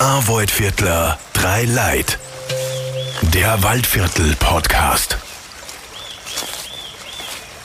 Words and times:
Arvoidviertler, 0.00 1.18
drei 1.34 1.64
Leid. 1.66 2.18
Der 3.34 3.62
Waldviertel-Podcast. 3.62 5.18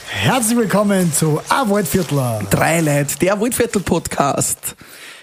Herzlich 0.06 0.58
willkommen 0.58 1.14
zu 1.14 1.40
A 1.48 1.70
Waldviertler. 1.70 2.42
Drei 2.50 2.82
Leute, 2.82 3.18
der 3.22 3.40
Waldviertel-Podcast. 3.40 4.76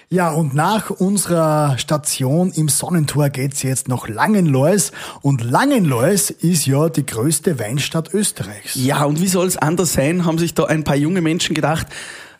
Ja, 0.09 0.31
und 0.31 0.55
nach 0.55 0.89
unserer 0.89 1.77
Station 1.77 2.51
im 2.51 2.67
Sonnentor 2.67 3.29
geht's 3.29 3.61
jetzt 3.61 3.87
nach 3.87 4.07
Langenlois. 4.07 4.91
Und 5.21 5.43
Langenlois 5.43 6.31
ist 6.31 6.65
ja 6.65 6.89
die 6.89 7.05
größte 7.05 7.59
Weinstadt 7.59 8.11
Österreichs. 8.11 8.73
Ja, 8.73 9.03
und 9.03 9.21
wie 9.21 9.27
soll 9.27 9.45
es 9.45 9.57
anders 9.57 9.93
sein, 9.93 10.25
haben 10.25 10.39
sich 10.39 10.55
da 10.55 10.63
ein 10.63 10.83
paar 10.83 10.95
junge 10.95 11.21
Menschen 11.21 11.53
gedacht, 11.53 11.85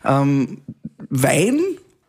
ähm, 0.04 0.62
Wein, 1.10 1.60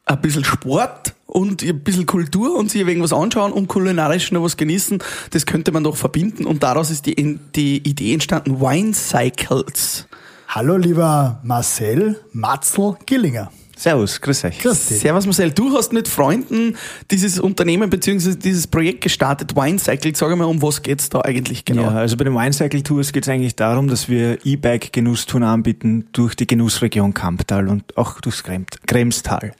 ein 0.06 0.22
bisschen 0.22 0.44
Sport 0.44 1.14
und 1.26 1.64
ein 1.64 1.80
bisschen 1.80 2.06
Kultur 2.06 2.58
und 2.58 2.70
sich 2.70 2.88
irgendwas 2.88 3.12
anschauen 3.12 3.52
und 3.52 3.68
kulinarisch 3.68 4.32
noch 4.32 4.44
was 4.44 4.56
genießen, 4.56 5.00
das 5.32 5.46
könnte 5.46 5.72
man 5.72 5.84
doch 5.84 5.98
verbinden. 5.98 6.46
Und 6.46 6.64
daraus 6.64 6.92
ist 6.92 7.08
die, 7.08 7.40
die 7.56 7.78
Idee 7.78 8.14
entstanden, 8.14 8.62
Wine 8.62 8.94
Cycles. 8.94 10.08
Hallo 10.48 10.78
lieber 10.78 11.40
Marcel 11.44 12.20
Matzel 12.32 12.96
Gillinger. 13.06 13.52
Servus, 13.78 14.22
grüß 14.22 14.46
euch. 14.46 14.60
Grüß 14.60 14.88
dich. 14.88 15.00
Servus 15.00 15.26
Marcel, 15.26 15.52
du 15.52 15.76
hast 15.76 15.92
mit 15.92 16.08
Freunden 16.08 16.78
dieses 17.12 17.40
Unternehmen 17.40 17.90
bzw. 17.90 18.36
dieses 18.36 18.68
Projekt 18.68 19.02
gestartet, 19.02 19.54
Wine 19.56 19.80
Cycle. 19.80 20.16
Sag 20.16 20.34
mal, 20.38 20.46
um 20.46 20.62
was 20.62 20.82
geht's 20.82 21.10
da 21.10 21.20
eigentlich 21.22 21.66
genau? 21.66 21.82
Ja, 21.82 21.90
also 21.90 22.16
bei 22.16 22.24
den 22.24 22.34
Wine 22.34 22.54
Cycle 22.54 22.84
Tours 22.84 23.12
geht 23.12 23.24
es 23.24 23.30
eigentlich 23.30 23.58
darum, 23.58 23.90
dass 23.90 24.08
wir 24.08 24.46
E-Bike-Genusstouren 24.46 25.44
anbieten 25.44 26.08
durch 26.14 26.36
die 26.36 26.48
Genussregion 26.48 27.14
Kamptal 27.14 27.68
und 27.68 27.98
auch 27.98 28.22
durchs 28.22 28.44
Kremstal. 28.44 29.52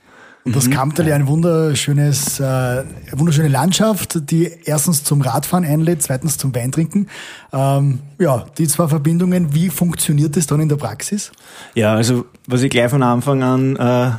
Und 0.46 0.56
das 0.56 0.70
Kamptal 0.70 1.08
ja 1.08 1.16
ein 1.16 1.26
wunderschönes, 1.26 2.40
äh, 2.40 2.44
eine 2.44 2.86
wunderschöne 3.14 3.48
Landschaft, 3.48 4.30
die 4.30 4.52
erstens 4.66 5.04
zum 5.04 5.22
Radfahren 5.22 5.66
einlädt, 5.66 6.04
zweitens 6.04 6.38
zum 6.38 6.54
Weintrinken. 6.54 7.10
Ähm, 7.52 7.98
ja, 8.20 8.46
die 8.56 8.68
zwei 8.68 8.88
Verbindungen, 8.88 9.56
wie 9.56 9.70
funktioniert 9.70 10.38
das 10.38 10.46
dann 10.46 10.60
in 10.60 10.70
der 10.70 10.76
Praxis? 10.76 11.32
Ja, 11.74 11.96
also 11.96 12.26
was 12.46 12.62
ich 12.62 12.70
gleich 12.70 12.92
von 12.92 13.02
Anfang 13.02 13.42
an 13.42 13.76
äh, 13.76 14.12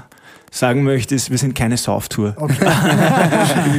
sagen 0.57 0.85
möchte, 0.85 1.15
ist, 1.15 1.31
wir 1.31 1.39
sind 1.39 1.55
keine 1.55 1.77
Sauftour. 1.77 2.35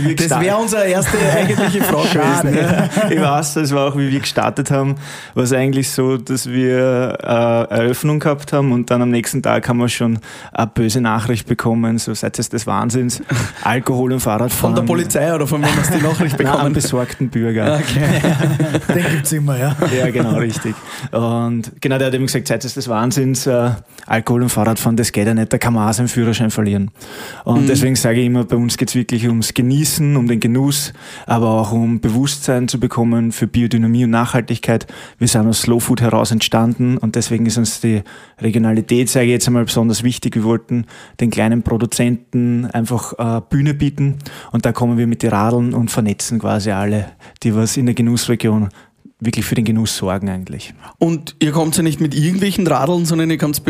Wir 0.03 0.15
Das 0.15 0.39
wäre 0.39 0.57
unsere 0.57 0.85
erste 0.85 1.17
eigentliche 1.35 1.81
Frage 1.83 2.07
Schade. 2.07 2.51
gewesen. 2.51 2.67
Ja, 2.67 3.09
ich 3.09 3.21
weiß, 3.21 3.53
das 3.55 3.73
war 3.73 3.87
auch, 3.91 3.97
wie 3.97 4.11
wir 4.11 4.19
gestartet 4.19 4.69
haben, 4.69 4.95
war 5.33 5.43
es 5.43 5.53
eigentlich 5.53 5.89
so, 5.91 6.17
dass 6.17 6.47
wir 6.49 7.17
äh, 7.21 7.73
Eröffnung 7.73 8.19
gehabt 8.19 8.53
haben 8.53 8.71
und 8.71 8.91
dann 8.91 9.01
am 9.01 9.09
nächsten 9.09 9.41
Tag 9.41 9.67
haben 9.67 9.77
wir 9.77 9.89
schon 9.89 10.19
eine 10.51 10.67
böse 10.67 11.01
Nachricht 11.01 11.47
bekommen, 11.47 11.97
so 11.97 12.13
seid 12.13 12.37
ihr 12.37 12.43
des 12.43 12.67
Wahnsinns, 12.67 13.21
Alkohol 13.63 14.13
und 14.13 14.19
Fahrradfahren. 14.19 14.75
Von 14.75 14.85
der 14.85 14.93
Polizei 14.93 15.33
oder 15.33 15.47
von 15.47 15.61
wem 15.61 15.75
hast 15.75 15.93
du 15.93 15.97
die 15.97 16.03
Nachricht 16.03 16.37
Nein, 16.39 16.51
bekommen? 16.51 16.73
besorgten 16.73 17.29
Bürger. 17.29 17.79
Den 18.93 19.05
gibt's 19.11 19.31
immer, 19.31 19.57
ja. 19.57 19.75
Ja, 19.97 20.09
genau, 20.11 20.35
richtig. 20.35 20.75
Und 21.11 21.71
genau, 21.81 21.97
der 21.97 22.07
hat 22.07 22.13
eben 22.13 22.27
gesagt, 22.27 22.47
seid 22.47 22.63
ihr 22.63 22.69
des 22.69 22.87
Wahnsinns, 22.87 23.47
äh, 23.47 23.71
Alkohol 24.05 24.43
und 24.43 24.49
Fahrradfahren, 24.49 24.95
das 24.95 25.11
geht 25.11 25.25
ja 25.27 25.33
nicht, 25.33 25.51
da 25.51 25.57
kann 25.57 25.73
man 25.73 25.89
auch 25.89 25.93
seinen 25.93 26.07
Führerschein 26.07 26.51
verlieren. 26.51 26.66
Und 26.75 27.69
deswegen 27.69 27.95
sage 27.95 28.19
ich 28.19 28.25
immer, 28.25 28.43
bei 28.43 28.55
uns 28.55 28.77
geht's 28.77 28.95
wirklich 28.95 29.27
ums 29.27 29.53
Genießen, 29.53 30.15
um 30.15 30.27
den 30.27 30.39
Genuss, 30.39 30.93
aber 31.25 31.49
auch 31.49 31.71
um 31.71 31.99
Bewusstsein 31.99 32.67
zu 32.67 32.79
bekommen 32.79 33.31
für 33.31 33.47
Biodynamie 33.47 34.03
und 34.03 34.11
Nachhaltigkeit. 34.11 34.87
Wir 35.17 35.27
sind 35.27 35.47
aus 35.47 35.61
Slow 35.61 35.79
Food 35.79 36.01
heraus 36.01 36.31
entstanden 36.31 36.97
und 36.97 37.15
deswegen 37.15 37.45
ist 37.45 37.57
uns 37.57 37.81
die 37.81 38.03
Regionalität, 38.41 39.09
sage 39.09 39.27
ich 39.27 39.31
jetzt 39.31 39.47
einmal, 39.47 39.65
besonders 39.65 40.03
wichtig. 40.03 40.35
Wir 40.35 40.43
wollten 40.43 40.85
den 41.19 41.29
kleinen 41.29 41.63
Produzenten 41.63 42.65
einfach 42.65 43.13
äh, 43.17 43.41
Bühne 43.49 43.73
bieten 43.73 44.17
und 44.51 44.65
da 44.65 44.71
kommen 44.71 44.97
wir 44.97 45.07
mit 45.07 45.21
die 45.21 45.27
Radeln 45.27 45.73
und 45.73 45.91
vernetzen 45.91 46.39
quasi 46.39 46.71
alle, 46.71 47.07
die 47.43 47.55
was 47.55 47.77
in 47.77 47.85
der 47.85 47.95
Genussregion 47.95 48.69
wirklich 49.19 49.45
für 49.45 49.55
den 49.55 49.65
Genuss 49.65 49.97
sorgen 49.97 50.29
eigentlich. 50.29 50.73
Und 50.99 51.35
ihr 51.39 51.51
kommt 51.51 51.75
ja 51.75 51.83
nicht 51.83 51.99
mit 51.99 52.13
irgendwelchen 52.13 52.67
Radeln, 52.67 53.05
sondern 53.05 53.29
ihr 53.31 53.37
kommt 53.37 53.61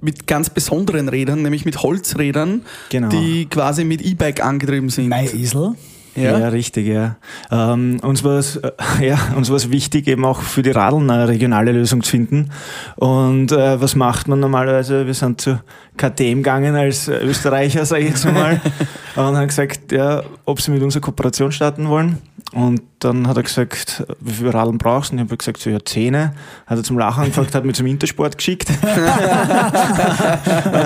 mit, 0.00 0.26
ganz 0.26 0.50
besonderen 0.50 1.08
Rädern, 1.08 1.42
nämlich 1.42 1.64
mit 1.64 1.82
Holzrädern, 1.82 2.62
Genau. 2.90 3.08
die 3.08 3.46
quasi 3.46 3.84
mit 3.84 4.02
E-Bike 4.02 4.44
angetrieben 4.44 4.90
sind. 4.90 5.08
Mein 5.08 5.26
Esel. 5.26 5.74
Ja, 6.14 6.38
ja 6.38 6.48
richtig, 6.48 6.86
ja. 6.86 7.16
Ähm, 7.50 7.98
uns 8.02 8.22
war 8.22 8.38
es 8.38 8.56
äh, 8.56 8.70
ja, 9.00 9.18
uns 9.34 9.50
war's 9.50 9.70
wichtig, 9.70 10.06
eben 10.08 10.24
auch 10.24 10.42
für 10.42 10.62
die 10.62 10.70
Radeln 10.70 11.10
eine 11.10 11.26
regionale 11.26 11.72
Lösung 11.72 12.02
zu 12.02 12.10
finden. 12.10 12.50
Und 12.96 13.50
äh, 13.52 13.80
was 13.80 13.96
macht 13.96 14.28
man 14.28 14.38
normalerweise? 14.38 15.06
Wir 15.06 15.14
sind 15.14 15.40
zu 15.40 15.60
KTM 15.96 16.38
gegangen 16.38 16.76
als 16.76 17.08
Österreicher, 17.08 17.86
sage 17.86 18.02
ich 18.02 18.10
jetzt 18.10 18.26
mal, 18.26 18.60
und 19.16 19.36
haben 19.36 19.46
gesagt, 19.46 19.90
ja, 19.90 20.22
ob 20.44 20.60
sie 20.60 20.70
mit 20.70 20.82
unserer 20.82 21.00
Kooperation 21.00 21.50
starten 21.50 21.88
wollen. 21.88 22.18
Und 22.52 22.82
dann 23.04 23.28
hat 23.28 23.36
er 23.36 23.42
gesagt, 23.42 24.04
wie 24.20 24.32
viele 24.32 24.54
Radeln 24.54 24.78
brauchst 24.78 25.10
du? 25.10 25.14
Und 25.14 25.20
ich 25.20 25.24
habe 25.28 25.36
gesagt, 25.36 25.60
so 25.60 25.70
ja, 25.70 25.78
Zähne. 25.84 26.34
Hat 26.66 26.78
er 26.78 26.84
zum 26.84 26.98
Lachen 26.98 27.24
angefangen, 27.24 27.48
hat 27.52 27.64
mich 27.64 27.76
zum 27.76 27.86
Intersport 27.86 28.36
geschickt. 28.36 28.68
dann 28.82 28.96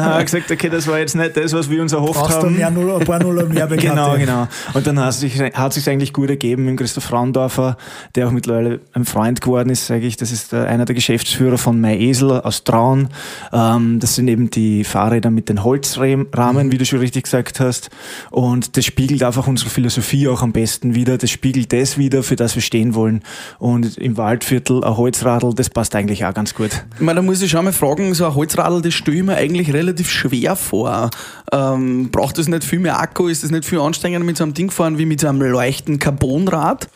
hat 0.04 0.18
er 0.18 0.24
gesagt, 0.24 0.50
okay, 0.50 0.68
das 0.68 0.86
war 0.86 0.98
jetzt 0.98 1.14
nicht 1.14 1.36
das, 1.36 1.52
was 1.52 1.70
wir 1.70 1.82
uns 1.82 1.92
erhofft 1.92 2.20
Brauchst 2.20 2.42
du 2.42 2.46
haben. 2.46 2.56
mehr 2.56 2.70
Null, 2.70 3.00
ein 3.00 3.06
paar 3.06 3.22
Nuller 3.22 3.44
mehr 3.44 3.66
bei 3.66 3.76
Genau, 3.76 4.16
genau. 4.16 4.48
Und 4.74 4.86
dann 4.86 4.98
hat 5.00 5.14
sich 5.14 5.40
hat 5.40 5.72
sich 5.72 5.88
eigentlich 5.88 6.12
gut 6.12 6.30
ergeben 6.30 6.64
mit 6.64 6.76
Christoph 6.76 7.04
Fraundorfer, 7.04 7.76
der 8.14 8.28
auch 8.28 8.32
mittlerweile 8.32 8.80
ein 8.92 9.04
Freund 9.04 9.40
geworden 9.40 9.70
ist, 9.70 9.86
sage 9.86 10.06
ich. 10.06 10.16
Das 10.16 10.32
ist 10.32 10.52
der, 10.52 10.66
einer 10.66 10.84
der 10.84 10.94
Geschäftsführer 10.94 11.58
von 11.58 11.80
MyEsel 11.80 12.40
aus 12.40 12.64
Traun. 12.64 13.08
Ähm, 13.52 14.00
das 14.00 14.14
sind 14.14 14.28
eben 14.28 14.50
die 14.50 14.84
Fahrräder 14.84 15.30
mit 15.30 15.48
den 15.48 15.62
Holzrahmen, 15.64 16.72
wie 16.72 16.78
du 16.78 16.84
schon 16.84 16.98
richtig 16.98 17.24
gesagt 17.24 17.60
hast. 17.60 17.90
Und 18.30 18.76
das 18.76 18.84
spiegelt 18.84 19.22
einfach 19.22 19.46
unsere 19.46 19.70
Philosophie 19.70 20.28
auch 20.28 20.42
am 20.42 20.52
besten 20.52 20.94
wieder. 20.94 21.18
Das 21.18 21.30
spiegelt 21.30 21.72
das 21.72 21.98
wieder, 21.98 22.05
für 22.22 22.36
das 22.36 22.54
wir 22.54 22.62
stehen 22.62 22.94
wollen. 22.94 23.22
Und 23.58 23.98
im 23.98 24.16
Waldviertel 24.16 24.84
ein 24.84 24.96
Holzradl, 24.96 25.54
das 25.54 25.70
passt 25.70 25.94
eigentlich 25.94 26.24
auch 26.24 26.34
ganz 26.34 26.54
gut. 26.54 26.70
Ich 26.96 27.00
meine, 27.00 27.16
da 27.16 27.22
muss 27.22 27.42
ich 27.42 27.50
schon 27.50 27.64
mal 27.64 27.72
fragen, 27.72 28.12
so 28.14 28.26
ein 28.26 28.34
Holzradl, 28.34 28.82
das 28.82 28.94
stelle 28.94 29.16
ich 29.18 29.22
mir 29.22 29.34
eigentlich 29.36 29.72
relativ 29.72 30.10
schwer 30.10 30.56
vor. 30.56 31.10
Ähm, 31.52 32.10
braucht 32.10 32.38
das 32.38 32.48
nicht 32.48 32.64
viel 32.64 32.78
mehr 32.80 33.00
Akku? 33.00 33.28
Ist 33.28 33.42
das 33.44 33.50
nicht 33.50 33.64
viel 33.64 33.80
anstrengender 33.80 34.24
mit 34.24 34.36
so 34.36 34.44
einem 34.44 34.54
Ding 34.54 34.70
fahren 34.70 34.98
wie 34.98 35.06
mit 35.06 35.20
so 35.20 35.28
einem 35.28 35.40
leichten 35.42 35.98
Carbonrad? 35.98 36.88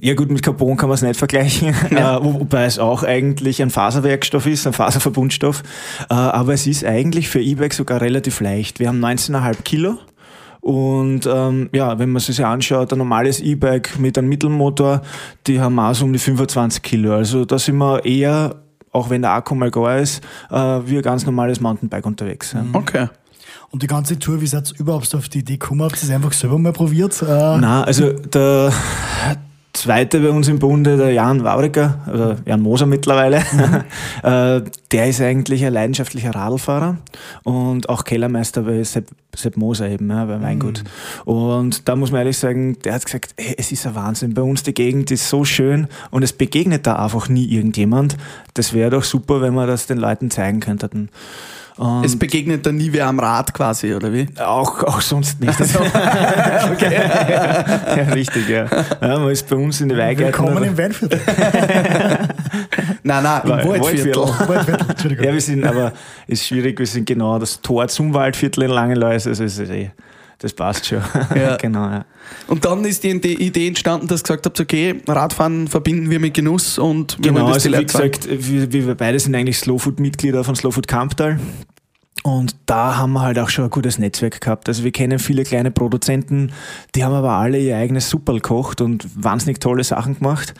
Ja 0.00 0.14
gut, 0.14 0.30
mit 0.30 0.44
Carbon 0.44 0.76
kann 0.76 0.88
man 0.88 0.94
es 0.94 1.02
nicht 1.02 1.16
vergleichen, 1.18 1.68
äh, 1.90 2.18
wo- 2.22 2.34
wobei 2.40 2.66
es 2.66 2.78
auch 2.78 3.02
eigentlich 3.02 3.60
ein 3.60 3.70
Faserwerkstoff 3.70 4.46
ist, 4.46 4.64
ein 4.66 4.72
Faserverbundstoff. 4.72 5.64
Äh, 6.08 6.14
aber 6.14 6.52
es 6.54 6.68
ist 6.68 6.84
eigentlich 6.84 7.28
für 7.28 7.40
E-Bike 7.42 7.74
sogar 7.74 8.00
relativ 8.00 8.40
leicht. 8.40 8.78
Wir 8.78 8.88
haben 8.88 9.04
19,5 9.04 9.62
Kilo. 9.64 9.98
Und 10.60 11.26
ähm, 11.26 11.70
ja, 11.72 11.98
wenn 11.98 12.10
man 12.10 12.20
sich 12.20 12.44
anschaut, 12.44 12.92
ein 12.92 12.98
normales 12.98 13.40
E-Bike 13.40 13.98
mit 13.98 14.18
einem 14.18 14.28
Mittelmotor, 14.28 15.02
die 15.46 15.60
haben 15.60 15.78
auch 15.78 15.94
so 15.94 16.04
um 16.04 16.12
die 16.12 16.18
25 16.18 16.82
Kilo. 16.82 17.14
Also 17.14 17.44
da 17.44 17.58
sind 17.58 17.76
wir 17.78 18.04
eher, 18.04 18.56
auch 18.92 19.10
wenn 19.10 19.22
der 19.22 19.32
Akku 19.32 19.54
mal 19.54 19.70
gar 19.70 19.98
ist, 19.98 20.22
äh, 20.50 20.56
wie 20.56 20.96
ein 20.96 21.02
ganz 21.02 21.24
normales 21.24 21.60
Mountainbike 21.60 22.06
unterwegs. 22.06 22.52
Ja. 22.52 22.64
Okay. 22.72 23.08
Und 23.70 23.82
die 23.82 23.86
ganze 23.86 24.18
Tour, 24.18 24.40
wie 24.40 24.46
seid 24.46 24.72
ihr 24.72 24.80
überhaupt 24.80 25.14
auf 25.14 25.28
die 25.28 25.40
Idee 25.40 25.58
gekommen? 25.58 25.82
Habt 25.82 25.96
ihr 25.96 26.04
es 26.04 26.10
einfach 26.10 26.32
selber 26.32 26.58
mal 26.58 26.72
probiert? 26.72 27.20
Äh, 27.22 27.26
Na, 27.26 27.84
also 27.84 28.12
der 28.12 28.72
zweite 29.78 30.20
bei 30.20 30.30
uns 30.30 30.48
im 30.48 30.58
Bunde, 30.58 30.96
der 30.96 31.12
Jan 31.12 31.44
Wawriker, 31.44 32.00
oder 32.12 32.36
Jan 32.44 32.60
Moser 32.60 32.86
mittlerweile, 32.86 33.38
äh, 34.22 34.62
der 34.92 35.08
ist 35.08 35.20
eigentlich 35.20 35.64
ein 35.64 35.72
leidenschaftlicher 35.72 36.34
Radlfahrer 36.34 36.98
und 37.44 37.88
auch 37.88 38.04
Kellermeister 38.04 38.62
bei 38.62 38.82
Sepp, 38.82 39.06
Sepp 39.34 39.56
Moser 39.56 39.88
eben, 39.88 40.10
ja, 40.10 40.24
bei 40.24 40.40
Weingut. 40.42 40.84
Und 41.24 41.88
da 41.88 41.96
muss 41.96 42.10
man 42.10 42.20
ehrlich 42.20 42.38
sagen, 42.38 42.78
der 42.84 42.94
hat 42.94 43.04
gesagt, 43.04 43.34
hey, 43.38 43.54
es 43.56 43.72
ist 43.72 43.86
ein 43.86 43.94
Wahnsinn, 43.94 44.34
bei 44.34 44.42
uns 44.42 44.62
die 44.62 44.74
Gegend 44.74 45.10
ist 45.10 45.28
so 45.28 45.44
schön 45.44 45.88
und 46.10 46.22
es 46.22 46.32
begegnet 46.32 46.86
da 46.86 46.96
einfach 46.96 47.28
nie 47.28 47.46
irgendjemand. 47.46 48.16
Das 48.54 48.72
wäre 48.72 48.90
doch 48.90 49.04
super, 49.04 49.40
wenn 49.40 49.54
wir 49.54 49.66
das 49.66 49.86
den 49.86 49.98
Leuten 49.98 50.30
zeigen 50.30 50.60
könnten. 50.60 51.08
Und 51.78 52.04
Es 52.04 52.18
begegnet 52.18 52.66
dann 52.66 52.76
nie 52.76 52.92
wer 52.92 53.06
am 53.06 53.20
Rad 53.20 53.54
quasi, 53.54 53.94
oder 53.94 54.12
wie? 54.12 54.26
auch, 54.40 54.82
auch 54.82 55.00
sonst 55.00 55.40
nicht. 55.40 55.60
okay. 56.72 56.92
ja, 56.92 58.02
richtig, 58.12 58.48
ja. 58.48 58.66
ja. 59.00 59.18
Man 59.18 59.30
ist 59.30 59.48
bei 59.48 59.56
uns 59.56 59.80
in 59.80 59.88
die 59.88 59.96
Weigärten. 59.96 60.44
Willkommen 60.44 60.64
im 60.64 60.76
Weinviertel. 60.76 61.20
Nein, 63.04 63.22
nein, 63.22 63.40
im 63.44 63.50
Waldviertel. 63.50 64.16
Waldviertel. 64.16 64.48
Waldviertel, 64.48 64.90
Entschuldigung. 64.90 65.24
Ja, 65.24 65.32
wir 65.32 65.40
sind, 65.40 65.64
aber 65.64 65.92
ist 66.26 66.46
schwierig, 66.46 66.78
wir 66.78 66.86
sind 66.86 67.06
genau 67.06 67.38
das 67.38 67.60
Tor 67.60 67.88
zum 67.88 68.12
Waldviertel 68.12 68.64
in 68.64 68.70
Langenlois, 68.70 69.26
also 69.26 69.44
es 69.44 69.58
ist 69.58 69.70
eh, 69.70 69.90
das 70.38 70.52
passt 70.52 70.86
schon. 70.86 71.02
Ja. 71.34 71.56
genau, 71.60 71.88
ja. 71.88 72.04
Und 72.46 72.64
dann 72.64 72.84
ist 72.84 73.02
die 73.02 73.10
Idee 73.10 73.68
entstanden, 73.68 74.06
dass 74.06 74.20
ihr 74.20 74.24
gesagt 74.24 74.46
habt, 74.46 74.60
okay, 74.60 75.00
Radfahren 75.06 75.66
verbinden 75.66 76.10
wir 76.10 76.20
mit 76.20 76.34
Genuss 76.34 76.78
und 76.78 77.16
wir 77.18 77.32
Genau, 77.32 77.46
wollen 77.46 77.54
das 77.54 77.66
also 77.66 77.70
die 77.70 77.82
wie 77.82 77.86
gesagt, 77.86 78.28
wir, 78.30 78.72
wir 78.72 78.94
beide 78.94 79.18
sind 79.18 79.34
eigentlich 79.34 79.58
Slowfood-Mitglieder 79.58 80.44
von 80.44 80.54
Slowfood 80.54 80.86
Kamptal. 80.86 81.40
Und 82.24 82.56
da 82.66 82.96
haben 82.96 83.12
wir 83.12 83.22
halt 83.22 83.38
auch 83.38 83.48
schon 83.48 83.64
ein 83.64 83.70
gutes 83.70 83.98
Netzwerk 83.98 84.40
gehabt. 84.40 84.68
Also 84.68 84.84
wir 84.84 84.90
kennen 84.90 85.18
viele 85.18 85.44
kleine 85.44 85.70
Produzenten, 85.70 86.52
die 86.94 87.04
haben 87.04 87.14
aber 87.14 87.32
alle 87.32 87.58
ihr 87.58 87.76
eigenes 87.76 88.10
Superl 88.10 88.36
gekocht 88.36 88.80
und 88.80 89.06
wahnsinnig 89.14 89.60
tolle 89.60 89.84
Sachen 89.84 90.18
gemacht. 90.18 90.54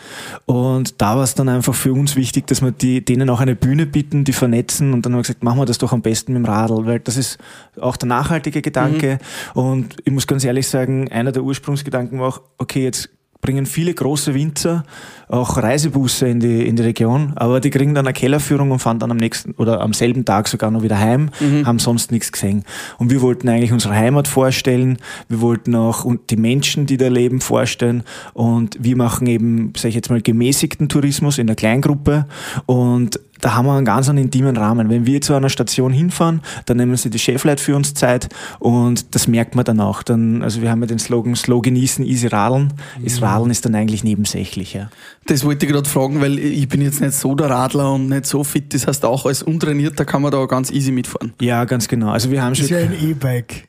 Und 0.46 1.00
da 1.00 1.16
war 1.16 1.25
es 1.25 1.34
dann 1.34 1.49
einfach 1.49 1.75
für 1.75 1.93
uns 1.93 2.16
wichtig, 2.16 2.46
dass 2.46 2.62
wir 2.62 2.70
die, 2.70 3.05
denen 3.05 3.28
auch 3.28 3.40
eine 3.40 3.56
Bühne 3.56 3.87
bieten, 3.87 4.25
die 4.25 4.32
vernetzen 4.32 4.93
und 4.93 5.05
dann 5.05 5.12
haben 5.12 5.19
wir 5.19 5.22
gesagt, 5.22 5.43
machen 5.43 5.58
wir 5.58 5.66
das 5.66 5.78
doch 5.78 5.93
am 5.93 6.02
besten 6.02 6.32
mit 6.32 6.44
dem 6.44 6.46
Radl, 6.46 6.87
weil 6.87 7.00
das 7.00 7.16
ist 7.16 7.38
auch 7.81 7.96
der 7.96 8.08
nachhaltige 8.08 8.62
Gedanke. 8.62 9.19
Mhm. 9.55 9.60
Und 9.60 9.96
ich 10.05 10.12
muss 10.12 10.26
ganz 10.26 10.44
ehrlich 10.44 10.69
sagen, 10.69 11.10
einer 11.10 11.32
der 11.32 11.43
Ursprungsgedanken 11.43 12.20
war 12.20 12.28
auch, 12.28 12.40
okay, 12.58 12.84
jetzt 12.84 13.10
bringen 13.40 13.67
viele 13.67 13.94
große 13.94 14.35
Winzer 14.35 14.85
auch 15.29 15.58
Reisebusse 15.58 16.26
in 16.26 16.40
die, 16.40 16.67
in 16.67 16.76
die 16.76 16.82
Region, 16.82 17.35
aber 17.37 17.61
die 17.61 17.70
kriegen 17.70 17.94
dann 17.94 18.06
eine 18.06 18.14
Kellerführung 18.14 18.70
und 18.70 18.79
fahren 18.79 18.99
dann 18.99 19.11
am 19.11 19.19
nächsten 19.19 19.52
oder 19.52 19.81
am 19.81 19.93
selben 19.93 20.25
Tag 20.25 20.49
sogar 20.49 20.70
noch 20.70 20.82
wieder 20.82 20.99
heim, 20.99 21.31
mhm. 21.38 21.67
haben 21.67 21.79
sonst 21.79 22.11
nichts 22.11 22.32
gesehen. 22.32 22.64
Und 22.99 23.11
wir 23.11 23.20
wollten 23.20 23.49
eigentlich 23.49 23.73
unsere 23.73 23.94
Heimat 23.94 24.26
vorstellen, 24.26 24.99
wir 25.29 25.40
wollten 25.40 25.75
auch 25.75 26.06
die 26.31 26.37
Menschen, 26.37 26.87
die 26.87 26.96
da 26.96 27.08
leben, 27.08 27.40
vorstellen 27.40 28.05
und 28.32 28.76
wir 28.81 28.96
machen 28.96 29.26
eben, 29.26 29.73
sag 29.76 29.91
ich 29.91 29.94
jetzt 29.94 30.11
mal, 30.11 30.23
gemäßigten 30.23 30.88
Tourismus 30.88 31.38
in 31.38 31.46
der 31.46 31.56
Kleingruppe 31.56 32.26
und 32.67 33.20
da 33.40 33.55
haben 33.55 33.67
wir 33.67 33.75
einen 33.75 33.85
ganz 33.85 34.08
einen 34.08 34.19
intimen 34.19 34.56
Rahmen. 34.56 34.90
Wenn 34.90 35.06
wir 35.06 35.20
zu 35.20 35.35
einer 35.35 35.49
Station 35.49 35.93
hinfahren, 35.93 36.43
dann 36.67 36.76
nehmen 36.76 36.96
sie 36.96 37.11
die 37.11 37.19
Chefleute 37.19 37.62
für 37.62 37.76
uns 37.76 37.94
Zeit 37.94 38.29
und 38.58 39.14
das 39.14 39.29
merkt 39.29 39.55
man 39.55 39.64
dann 39.64 39.81
auch. 39.81 40.02
Dann, 40.02 40.43
also 40.43 40.62
wir 40.62 40.70
haben 40.70 40.81
ja 40.81 40.87
den 40.87 40.99
Slogan 40.99 41.37
Slow 41.37 41.62
genießen, 41.62 42.05
easy 42.05 42.26
radeln. 42.26 42.73
Mhm. 42.99 43.05
Das 43.05 43.23
Radeln 43.23 43.50
ist 43.50 43.64
dann 43.64 43.75
eigentlich 43.75 44.05
nebensächlich. 44.05 44.75
Ja. 44.75 44.90
Das 45.26 45.44
wollte 45.44 45.67
ich 45.67 45.73
gerade 45.73 45.88
fragen, 45.88 46.20
weil 46.20 46.38
ich 46.38 46.69
bin 46.69 46.81
jetzt 46.81 47.00
nicht 47.00 47.12
so 47.12 47.35
der 47.35 47.50
Radler 47.50 47.93
und 47.93 48.08
nicht 48.08 48.26
so 48.26 48.44
fit. 48.44 48.73
Das 48.73 48.87
heißt 48.87 49.05
auch 49.05 49.26
als 49.26 49.43
Untrainierter 49.43 50.05
kann 50.05 50.23
man 50.23 50.31
da 50.31 50.44
ganz 50.46 50.70
easy 50.70 50.91
mitfahren. 50.91 51.34
Ja, 51.41 51.64
ganz 51.64 51.87
genau. 51.87 52.11
Also 52.11 52.31
wir 52.31 52.43
haben 52.43 52.55
das 52.55 52.61
ist 52.61 52.70
ja 52.70 52.79
ein 52.79 52.94
E-Bike. 53.00 53.69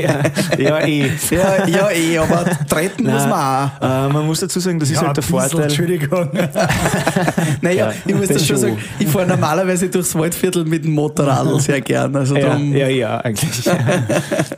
ja, 0.00 0.22
ja, 0.58 0.86
eh. 0.86 1.10
Ja, 1.30 1.66
ja, 1.66 1.90
eh, 1.90 2.18
aber 2.18 2.44
treten 2.68 3.02
Nein, 3.04 3.14
muss 3.14 3.26
man 3.26 3.32
auch. 3.32 3.82
Äh, 3.82 4.12
man 4.12 4.26
muss 4.26 4.40
dazu 4.40 4.60
sagen, 4.60 4.78
das 4.78 4.90
ja, 4.90 5.00
ist 5.00 5.06
halt 5.06 5.16
der 5.16 5.24
Vorteil. 5.24 5.62
Entschuldigung. 5.62 6.30
naja, 7.60 7.92
ich 8.06 8.14
muss 8.14 8.28
das 8.28 8.46
schon 8.46 8.56
sagen 8.56 8.78
ich 8.98 9.08
fahre 9.08 9.26
normalerweise 9.26 9.88
durchs 9.88 10.14
Waldviertel 10.14 10.64
mit 10.64 10.84
dem 10.84 10.92
Motorrad 10.92 11.60
sehr 11.60 11.80
gern. 11.80 12.14
Also 12.16 12.36
ja, 12.36 12.56
ja, 12.56 12.88
ja, 12.88 13.18
eigentlich. 13.18 13.68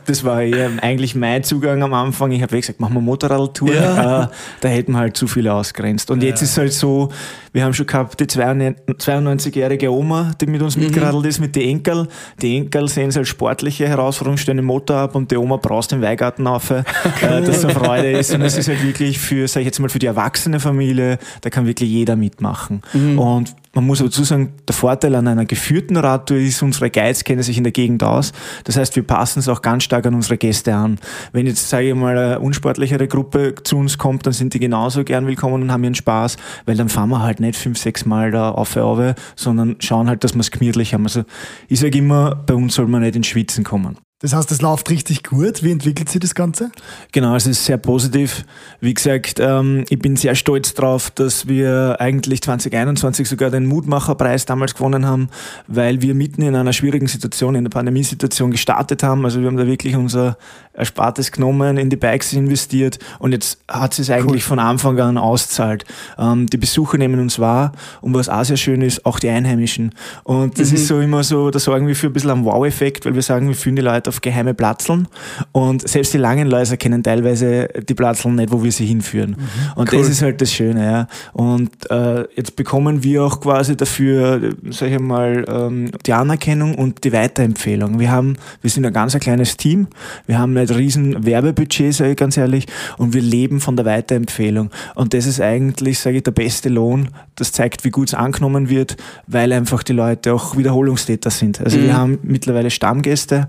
das 0.05 0.23
war 0.23 0.41
ja 0.41 0.69
eigentlich 0.81 1.15
mein 1.15 1.43
Zugang 1.43 1.81
am 1.83 1.93
Anfang. 1.93 2.31
Ich 2.31 2.41
habe 2.41 2.55
gesagt, 2.55 2.79
machen 2.79 2.93
wir 2.93 3.01
Motorradtour. 3.01 3.73
Ja. 3.73 4.23
Äh, 4.23 4.27
da 4.61 4.67
hätten 4.67 4.93
wir 4.93 4.99
halt 4.99 5.17
zu 5.17 5.27
viele 5.27 5.53
ausgrenzt. 5.53 6.11
Und 6.11 6.23
jetzt 6.23 6.41
ist 6.41 6.51
es 6.51 6.57
halt 6.57 6.73
so, 6.73 7.09
wir 7.51 7.63
haben 7.63 7.73
schon 7.73 7.87
gehabt 7.87 8.19
die 8.19 8.25
92-jährige 8.25 9.91
Oma, 9.91 10.31
die 10.39 10.45
mit 10.45 10.61
uns 10.61 10.77
mhm. 10.77 10.83
mitgeradelt 10.83 11.25
ist, 11.25 11.39
mit 11.39 11.55
den 11.55 11.67
Enkel. 11.69 12.07
Die 12.41 12.57
Enkel 12.57 12.87
sehen 12.87 13.09
es 13.09 13.17
als 13.17 13.27
sportliche 13.27 13.87
Herausforderung, 13.87 14.37
stellen 14.37 14.57
den 14.57 14.65
Motor 14.65 14.97
ab 14.97 15.15
und 15.15 15.31
die 15.31 15.37
Oma 15.37 15.57
braust 15.57 15.91
den 15.91 16.01
Weigarten 16.01 16.47
auf, 16.47 16.69
äh, 16.69 16.83
dass 17.21 17.61
so 17.61 17.69
Freude 17.69 18.11
ist. 18.11 18.33
Und 18.33 18.41
es 18.41 18.57
ist 18.57 18.67
halt 18.67 18.83
wirklich 18.83 19.19
für, 19.19 19.47
sag 19.47 19.61
ich 19.61 19.65
jetzt 19.65 19.79
mal, 19.79 19.89
für 19.89 19.99
die 19.99 20.05
erwachsene 20.05 20.59
Familie, 20.59 21.17
da 21.41 21.49
kann 21.49 21.65
wirklich 21.65 21.89
jeder 21.89 22.15
mitmachen. 22.15 22.81
Mhm. 22.93 23.19
Und 23.19 23.55
man 23.79 23.87
muss 23.87 23.99
dazu 23.99 24.25
sagen, 24.25 24.53
der 24.67 24.75
Vorteil 24.75 25.15
an 25.15 25.27
einer 25.27 25.45
geführten 25.45 25.95
Radtour 25.95 26.37
ist, 26.37 26.61
unsere 26.61 26.89
Guides 26.89 27.23
kennen 27.23 27.43
sich 27.43 27.57
in 27.57 27.63
der 27.63 27.71
Gegend 27.71 28.03
aus. 28.03 28.33
Das 28.65 28.75
heißt, 28.75 28.95
wir 28.97 29.03
passen 29.03 29.39
es 29.39 29.47
auch 29.47 29.61
ganz 29.61 29.85
stark 29.85 30.05
an 30.05 30.15
unsere 30.15 30.37
Gäste 30.37 30.75
an. 30.75 30.99
Wenn 31.31 31.47
jetzt, 31.47 31.69
sage 31.69 31.89
ich 31.89 31.95
mal, 31.95 32.17
eine 32.17 32.39
unsportlichere 32.39 33.07
Gruppe 33.07 33.55
zu 33.63 33.77
uns 33.77 33.97
kommt, 33.97 34.25
dann 34.25 34.33
sind 34.33 34.53
die 34.53 34.59
genauso 34.59 35.05
gern 35.05 35.27
willkommen 35.27 35.63
und 35.63 35.71
haben 35.71 35.83
ihren 35.85 35.95
Spaß, 35.95 36.35
weil 36.65 36.75
dann 36.75 36.89
fahren 36.89 37.09
wir 37.09 37.21
halt 37.21 37.39
nicht 37.39 37.55
fünf, 37.55 37.77
sechs 37.77 38.05
Mal 38.05 38.31
da 38.31 38.51
auf, 38.51 38.75
auf 38.75 39.15
sondern 39.37 39.77
schauen 39.79 40.09
halt, 40.09 40.25
dass 40.25 40.33
wir 40.33 40.41
es 40.41 40.51
gemütlich 40.51 40.93
haben. 40.93 41.05
Also 41.05 41.23
ich 41.69 41.79
sage 41.79 41.97
immer, 41.97 42.35
bei 42.35 42.55
uns 42.55 42.75
soll 42.75 42.87
man 42.87 43.01
nicht 43.01 43.15
ins 43.15 43.27
Schwitzen 43.27 43.63
kommen. 43.63 43.97
Das 44.21 44.33
heißt, 44.33 44.51
es 44.51 44.61
läuft 44.61 44.89
richtig 44.89 45.23
gut. 45.23 45.63
Wie 45.63 45.71
entwickelt 45.71 46.09
sich 46.09 46.19
das 46.19 46.35
Ganze? 46.35 46.71
Genau, 47.13 47.35
es 47.35 47.47
ist 47.47 47.63
sehr 47.63 47.77
positiv. 47.77 48.43
Wie 48.81 48.93
gesagt, 48.93 49.39
ähm, 49.39 49.85
ich 49.87 49.97
bin 49.97 50.17
sehr 50.17 50.35
stolz 50.35 50.73
drauf, 50.73 51.09
dass 51.09 51.47
wir 51.47 51.95
eigentlich 52.01 52.41
2021 52.41 53.29
sogar 53.29 53.49
den 53.49 53.65
Mutmacherpreis 53.65 54.43
damals 54.43 54.75
gewonnen 54.75 55.05
haben, 55.05 55.29
weil 55.67 56.01
wir 56.01 56.15
mitten 56.15 56.41
in 56.41 56.53
einer 56.53 56.73
schwierigen 56.73 57.07
Situation, 57.07 57.55
in 57.55 57.63
der 57.63 57.71
Pandemiesituation 57.71 58.51
gestartet 58.51 59.03
haben. 59.03 59.23
Also 59.23 59.39
wir 59.39 59.47
haben 59.47 59.55
da 59.55 59.65
wirklich 59.65 59.95
unser 59.95 60.37
Erspartes 60.73 61.31
genommen, 61.31 61.77
in 61.77 61.89
die 61.89 61.95
Bikes 61.95 62.33
investiert 62.33 62.99
und 63.19 63.31
jetzt 63.31 63.59
hat 63.67 63.97
es 63.99 64.09
eigentlich 64.09 64.43
cool. 64.43 64.49
von 64.49 64.59
Anfang 64.59 64.99
an 64.99 65.17
auszahlt. 65.17 65.85
Ähm, 66.17 66.47
die 66.47 66.57
Besucher 66.57 66.97
nehmen 66.97 67.19
uns 67.19 67.39
wahr 67.39 67.71
und 68.01 68.13
was 68.13 68.29
auch 68.29 68.43
sehr 68.43 68.57
schön 68.57 68.81
ist, 68.81 69.05
auch 69.05 69.19
die 69.19 69.29
Einheimischen. 69.29 69.93
Und 70.23 70.59
das 70.59 70.69
mhm. 70.69 70.75
ist 70.75 70.87
so 70.87 70.99
immer 70.99 71.23
so, 71.23 71.51
da 71.51 71.59
sorgen 71.59 71.87
wir 71.87 71.95
für 71.95 72.07
ein 72.07 72.13
bisschen 72.13 72.31
einen 72.31 72.45
Wow-Effekt, 72.45 73.05
weil 73.05 73.15
wir 73.15 73.21
sagen, 73.21 73.47
wir 73.47 73.55
führen 73.55 73.75
die 73.75 73.81
Leute 73.81 74.08
auf 74.09 74.21
geheime 74.21 74.53
Platzeln 74.53 75.07
und 75.51 75.87
selbst 75.87 76.13
die 76.13 76.17
langen 76.17 76.49
Läuser 76.49 76.77
kennen 76.77 77.03
teilweise 77.03 77.67
die 77.87 77.93
Platzeln 77.93 78.35
nicht, 78.35 78.51
wo 78.51 78.63
wir 78.63 78.71
sie 78.71 78.85
hinführen. 78.85 79.31
Mhm. 79.31 79.71
Und 79.75 79.93
cool. 79.93 79.99
das 79.99 80.09
ist 80.09 80.21
halt 80.21 80.41
das 80.41 80.51
Schöne. 80.51 80.83
Ja. 80.83 81.07
Und 81.33 81.71
äh, 81.89 82.25
jetzt 82.35 82.55
bekommen 82.55 83.03
wir 83.03 83.23
auch 83.23 83.39
quasi 83.39 83.77
dafür, 83.77 84.53
sag 84.69 84.91
ich 84.91 84.99
mal, 84.99 85.45
ähm, 85.47 85.91
die 86.05 86.13
Anerkennung 86.13 86.75
und 86.75 87.03
die 87.03 87.13
Weiterempfehlung. 87.13 87.99
Wir 87.99 88.11
haben, 88.11 88.37
wir 88.61 88.69
sind 88.69 88.85
ein 88.85 88.93
ganz 88.93 89.15
ein 89.15 89.21
kleines 89.21 89.57
Team, 89.57 89.87
wir 90.25 90.37
haben 90.37 90.53
nicht 90.53 90.75
riesen 90.75 91.25
Werbebudget, 91.25 91.93
sage 91.93 92.11
ich 92.11 92.17
ganz 92.17 92.37
ehrlich, 92.37 92.65
und 92.97 93.13
wir 93.13 93.21
leben 93.21 93.59
von 93.59 93.75
der 93.75 93.85
Weiterempfehlung. 93.85 94.69
Und 94.95 95.13
das 95.13 95.25
ist 95.25 95.39
eigentlich, 95.39 95.99
sage 95.99 96.17
ich, 96.17 96.23
der 96.23 96.31
beste 96.31 96.69
Lohn. 96.69 97.09
Das 97.35 97.51
zeigt, 97.51 97.85
wie 97.85 97.89
gut 97.89 98.09
es 98.09 98.13
angenommen 98.13 98.69
wird, 98.69 98.97
weil 99.27 99.53
einfach 99.53 99.83
die 99.83 99.93
Leute 99.93 100.33
auch 100.33 100.57
Wiederholungstäter 100.57 101.29
sind. 101.29 101.61
Also 101.61 101.77
mhm. 101.77 101.83
wir 101.83 101.97
haben 101.97 102.19
mittlerweile 102.23 102.69
Stammgäste, 102.69 103.47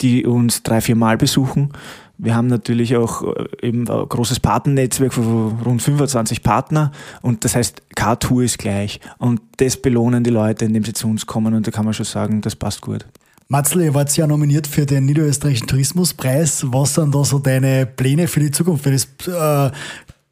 die 0.00 0.26
uns 0.26 0.62
drei, 0.62 0.80
vier 0.80 0.96
Mal 0.96 1.16
besuchen. 1.16 1.72
Wir 2.18 2.34
haben 2.34 2.46
natürlich 2.46 2.96
auch 2.96 3.22
äh, 3.22 3.46
eben 3.62 3.88
ein 3.88 4.08
großes 4.08 4.40
Partnernetzwerk 4.40 5.12
von 5.12 5.58
rund 5.64 5.82
25 5.82 6.42
Partner 6.42 6.92
und 7.22 7.44
das 7.44 7.54
heißt, 7.54 7.82
K-Tour 7.94 8.44
ist 8.44 8.58
gleich 8.58 9.00
und 9.18 9.40
das 9.58 9.76
belohnen 9.76 10.24
die 10.24 10.30
Leute, 10.30 10.64
indem 10.64 10.84
sie 10.84 10.94
zu 10.94 11.08
uns 11.08 11.26
kommen 11.26 11.54
und 11.54 11.66
da 11.66 11.70
kann 11.70 11.84
man 11.84 11.94
schon 11.94 12.06
sagen, 12.06 12.40
das 12.40 12.56
passt 12.56 12.80
gut. 12.80 13.06
Matzl, 13.48 13.82
ihr 13.82 13.94
wart 13.94 14.16
ja 14.16 14.26
nominiert 14.26 14.66
für 14.66 14.86
den 14.86 15.06
Niederösterreichischen 15.06 15.68
Tourismuspreis. 15.68 16.66
Was 16.72 16.94
sind 16.94 17.14
da 17.14 17.22
so 17.22 17.38
deine 17.38 17.86
Pläne 17.86 18.26
für 18.26 18.40
die 18.40 18.50
Zukunft, 18.50 18.84
wenn 18.86 18.92
das 18.92 19.06
äh, 19.28 19.70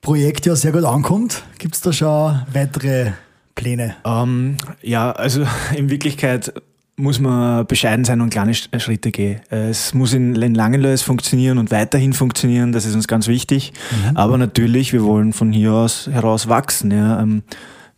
Projekt 0.00 0.46
ja 0.46 0.56
sehr 0.56 0.72
gut 0.72 0.84
ankommt? 0.84 1.44
Gibt 1.58 1.76
es 1.76 1.80
da 1.80 1.92
schon 1.92 2.42
weitere 2.52 3.12
Pläne? 3.54 3.94
Ähm, 4.04 4.56
ja, 4.82 5.12
also 5.12 5.46
in 5.76 5.90
Wirklichkeit 5.90 6.52
muss 6.96 7.18
man 7.18 7.66
bescheiden 7.66 8.04
sein 8.04 8.20
und 8.20 8.30
kleine 8.30 8.54
Schritte 8.54 9.10
gehen. 9.10 9.40
Es 9.50 9.94
muss 9.94 10.12
in 10.12 10.34
Langenlois 10.34 10.98
funktionieren 10.98 11.58
und 11.58 11.70
weiterhin 11.70 12.12
funktionieren, 12.12 12.72
das 12.72 12.86
ist 12.86 12.94
uns 12.94 13.08
ganz 13.08 13.26
wichtig. 13.26 13.72
Mhm. 13.90 14.16
Aber 14.16 14.38
natürlich, 14.38 14.92
wir 14.92 15.02
wollen 15.02 15.32
von 15.32 15.52
hier 15.52 15.72
aus 15.72 16.08
heraus 16.10 16.48
wachsen. 16.48 16.90
Ja. 16.92 17.20
Ähm, 17.20 17.42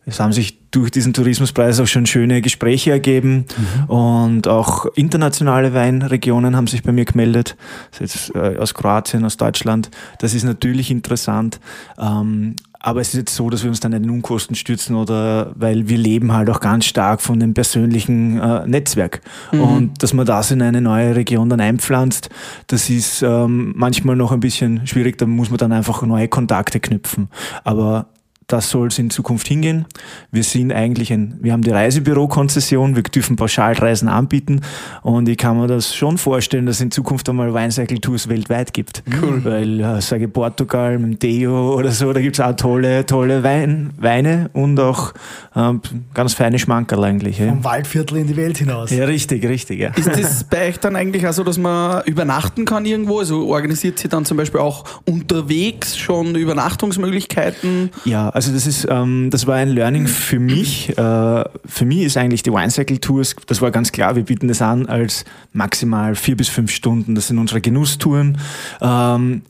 es 0.07 0.21
haben 0.21 0.31
sich 0.31 0.57
durch 0.71 0.89
diesen 0.89 1.13
Tourismuspreis 1.13 1.81
auch 1.81 1.87
schon 1.87 2.05
schöne 2.05 2.41
Gespräche 2.41 2.91
ergeben 2.91 3.45
mhm. 3.57 3.89
und 3.93 4.47
auch 4.47 4.85
internationale 4.95 5.73
Weinregionen 5.73 6.55
haben 6.55 6.67
sich 6.67 6.81
bei 6.81 6.93
mir 6.93 7.03
gemeldet, 7.03 7.57
jetzt 7.99 8.33
äh, 8.33 8.55
aus 8.57 8.73
Kroatien, 8.73 9.25
aus 9.25 9.35
Deutschland. 9.35 9.89
Das 10.19 10.33
ist 10.33 10.43
natürlich 10.43 10.91
interessant. 10.91 11.59
Ähm, 11.99 12.55
aber 12.79 13.01
es 13.01 13.09
ist 13.09 13.15
jetzt 13.15 13.35
so, 13.35 13.49
dass 13.49 13.63
wir 13.63 13.69
uns 13.69 13.79
dann 13.79 13.93
in 13.93 14.03
den 14.03 14.11
Unkosten 14.11 14.55
stürzen 14.55 14.95
oder 14.95 15.51
weil 15.55 15.87
wir 15.89 15.97
leben 15.97 16.33
halt 16.33 16.49
auch 16.49 16.59
ganz 16.59 16.85
stark 16.85 17.21
von 17.21 17.39
dem 17.39 17.53
persönlichen 17.53 18.39
äh, 18.39 18.67
Netzwerk. 18.67 19.21
Mhm. 19.51 19.61
Und 19.61 20.03
dass 20.03 20.13
man 20.13 20.25
das 20.25 20.51
in 20.51 20.61
eine 20.61 20.81
neue 20.81 21.15
Region 21.15 21.49
dann 21.49 21.59
einpflanzt, 21.59 22.29
das 22.67 22.89
ist 22.89 23.21
ähm, 23.21 23.73
manchmal 23.75 24.15
noch 24.15 24.31
ein 24.31 24.39
bisschen 24.39 24.85
schwierig, 24.85 25.17
da 25.17 25.25
muss 25.25 25.49
man 25.49 25.57
dann 25.57 25.71
einfach 25.71 26.01
neue 26.03 26.27
Kontakte 26.27 26.79
knüpfen. 26.79 27.29
Aber 27.63 28.07
das 28.47 28.69
soll 28.69 28.87
es 28.87 28.97
in 28.97 29.09
Zukunft 29.09 29.45
hingehen. 29.47 29.85
Wir 30.31 30.43
sind 30.43 30.71
eigentlich 30.71 31.11
ein, 31.11 31.37
wir 31.41 31.51
haben 31.51 31.63
die 31.63 31.69
Reisebüro-Konzession, 31.69 32.95
wir 32.95 33.03
dürfen 33.03 33.35
Pauschalreisen 33.35 34.07
anbieten 34.07 34.61
und 35.01 35.27
ich 35.27 35.37
kann 35.37 35.59
mir 35.59 35.67
das 35.67 35.93
schon 35.93 36.17
vorstellen, 36.17 36.65
dass 36.65 36.77
es 36.77 36.81
in 36.81 36.91
Zukunft 36.91 37.27
einmal 37.27 37.53
Weincycle-Tours 37.53 38.29
weltweit 38.29 38.73
gibt. 38.73 39.03
Cool. 39.21 39.43
Weil, 39.43 39.81
äh, 39.81 40.01
sage 40.01 40.29
Portugal 40.29 40.97
mit 40.97 41.21
Deo 41.21 41.75
oder 41.75 41.91
so, 41.91 42.13
da 42.13 42.21
gibt 42.21 42.39
es 42.39 42.39
auch 42.39 42.55
tolle, 42.55 43.05
tolle 43.05 43.43
Wein, 43.43 43.91
Weine 43.97 44.49
und 44.53 44.79
auch 44.79 45.13
äh, 45.53 45.73
ganz 46.13 46.33
feine 46.33 46.57
Schmankerl 46.57 47.03
eigentlich. 47.03 47.39
Ja. 47.39 47.49
Vom 47.49 47.65
Waldviertel 47.65 48.19
in 48.19 48.27
die 48.27 48.37
Welt 48.37 48.59
hinaus. 48.59 48.91
Ja, 48.91 49.05
richtig, 49.05 49.43
richtig. 49.45 49.81
Ja. 49.81 49.89
Ist 49.89 50.07
das 50.07 50.43
bei 50.49 50.69
euch 50.69 50.79
dann 50.79 50.95
eigentlich 50.95 51.27
auch 51.27 51.33
so, 51.33 51.43
dass 51.43 51.57
man 51.57 52.01
übernachten 52.05 52.63
kann 52.63 52.85
irgendwo? 52.85 53.19
Also 53.19 53.45
organisiert 53.47 53.99
sie 53.99 54.07
dann 54.07 54.23
zum 54.23 54.37
Beispiel 54.37 54.61
auch 54.61 54.85
unterwegs 55.03 55.97
schon 55.97 56.35
Übernachtungsmöglichkeiten? 56.35 57.91
Ja, 58.05 58.29
also 58.37 58.53
das 58.53 58.67
ist, 58.67 58.87
ähm, 58.87 59.29
das 59.31 59.47
war 59.47 59.55
ein 59.55 59.69
Learning 59.69 60.05
für 60.05 60.37
mich. 60.37 60.95
Äh, 60.95 61.43
für 61.65 61.85
mich 61.85 62.01
ist 62.01 62.17
eigentlich 62.17 62.43
die 62.43 62.51
Wine 62.51 62.69
Cycle 62.69 62.99
Tours, 62.99 63.35
das 63.47 63.63
war 63.63 63.71
ganz 63.71 63.91
klar, 63.91 64.15
wir 64.15 64.25
bieten 64.25 64.47
das 64.47 64.61
an 64.61 64.85
als 64.85 65.25
maximal 65.53 66.13
vier 66.13 66.37
bis 66.37 66.47
fünf 66.47 66.69
Stunden. 66.69 67.15
Das 67.15 67.29
sind 67.29 67.39
unsere 67.39 67.61
Genusstouren. 67.61 68.37
Ähm, 68.79 69.41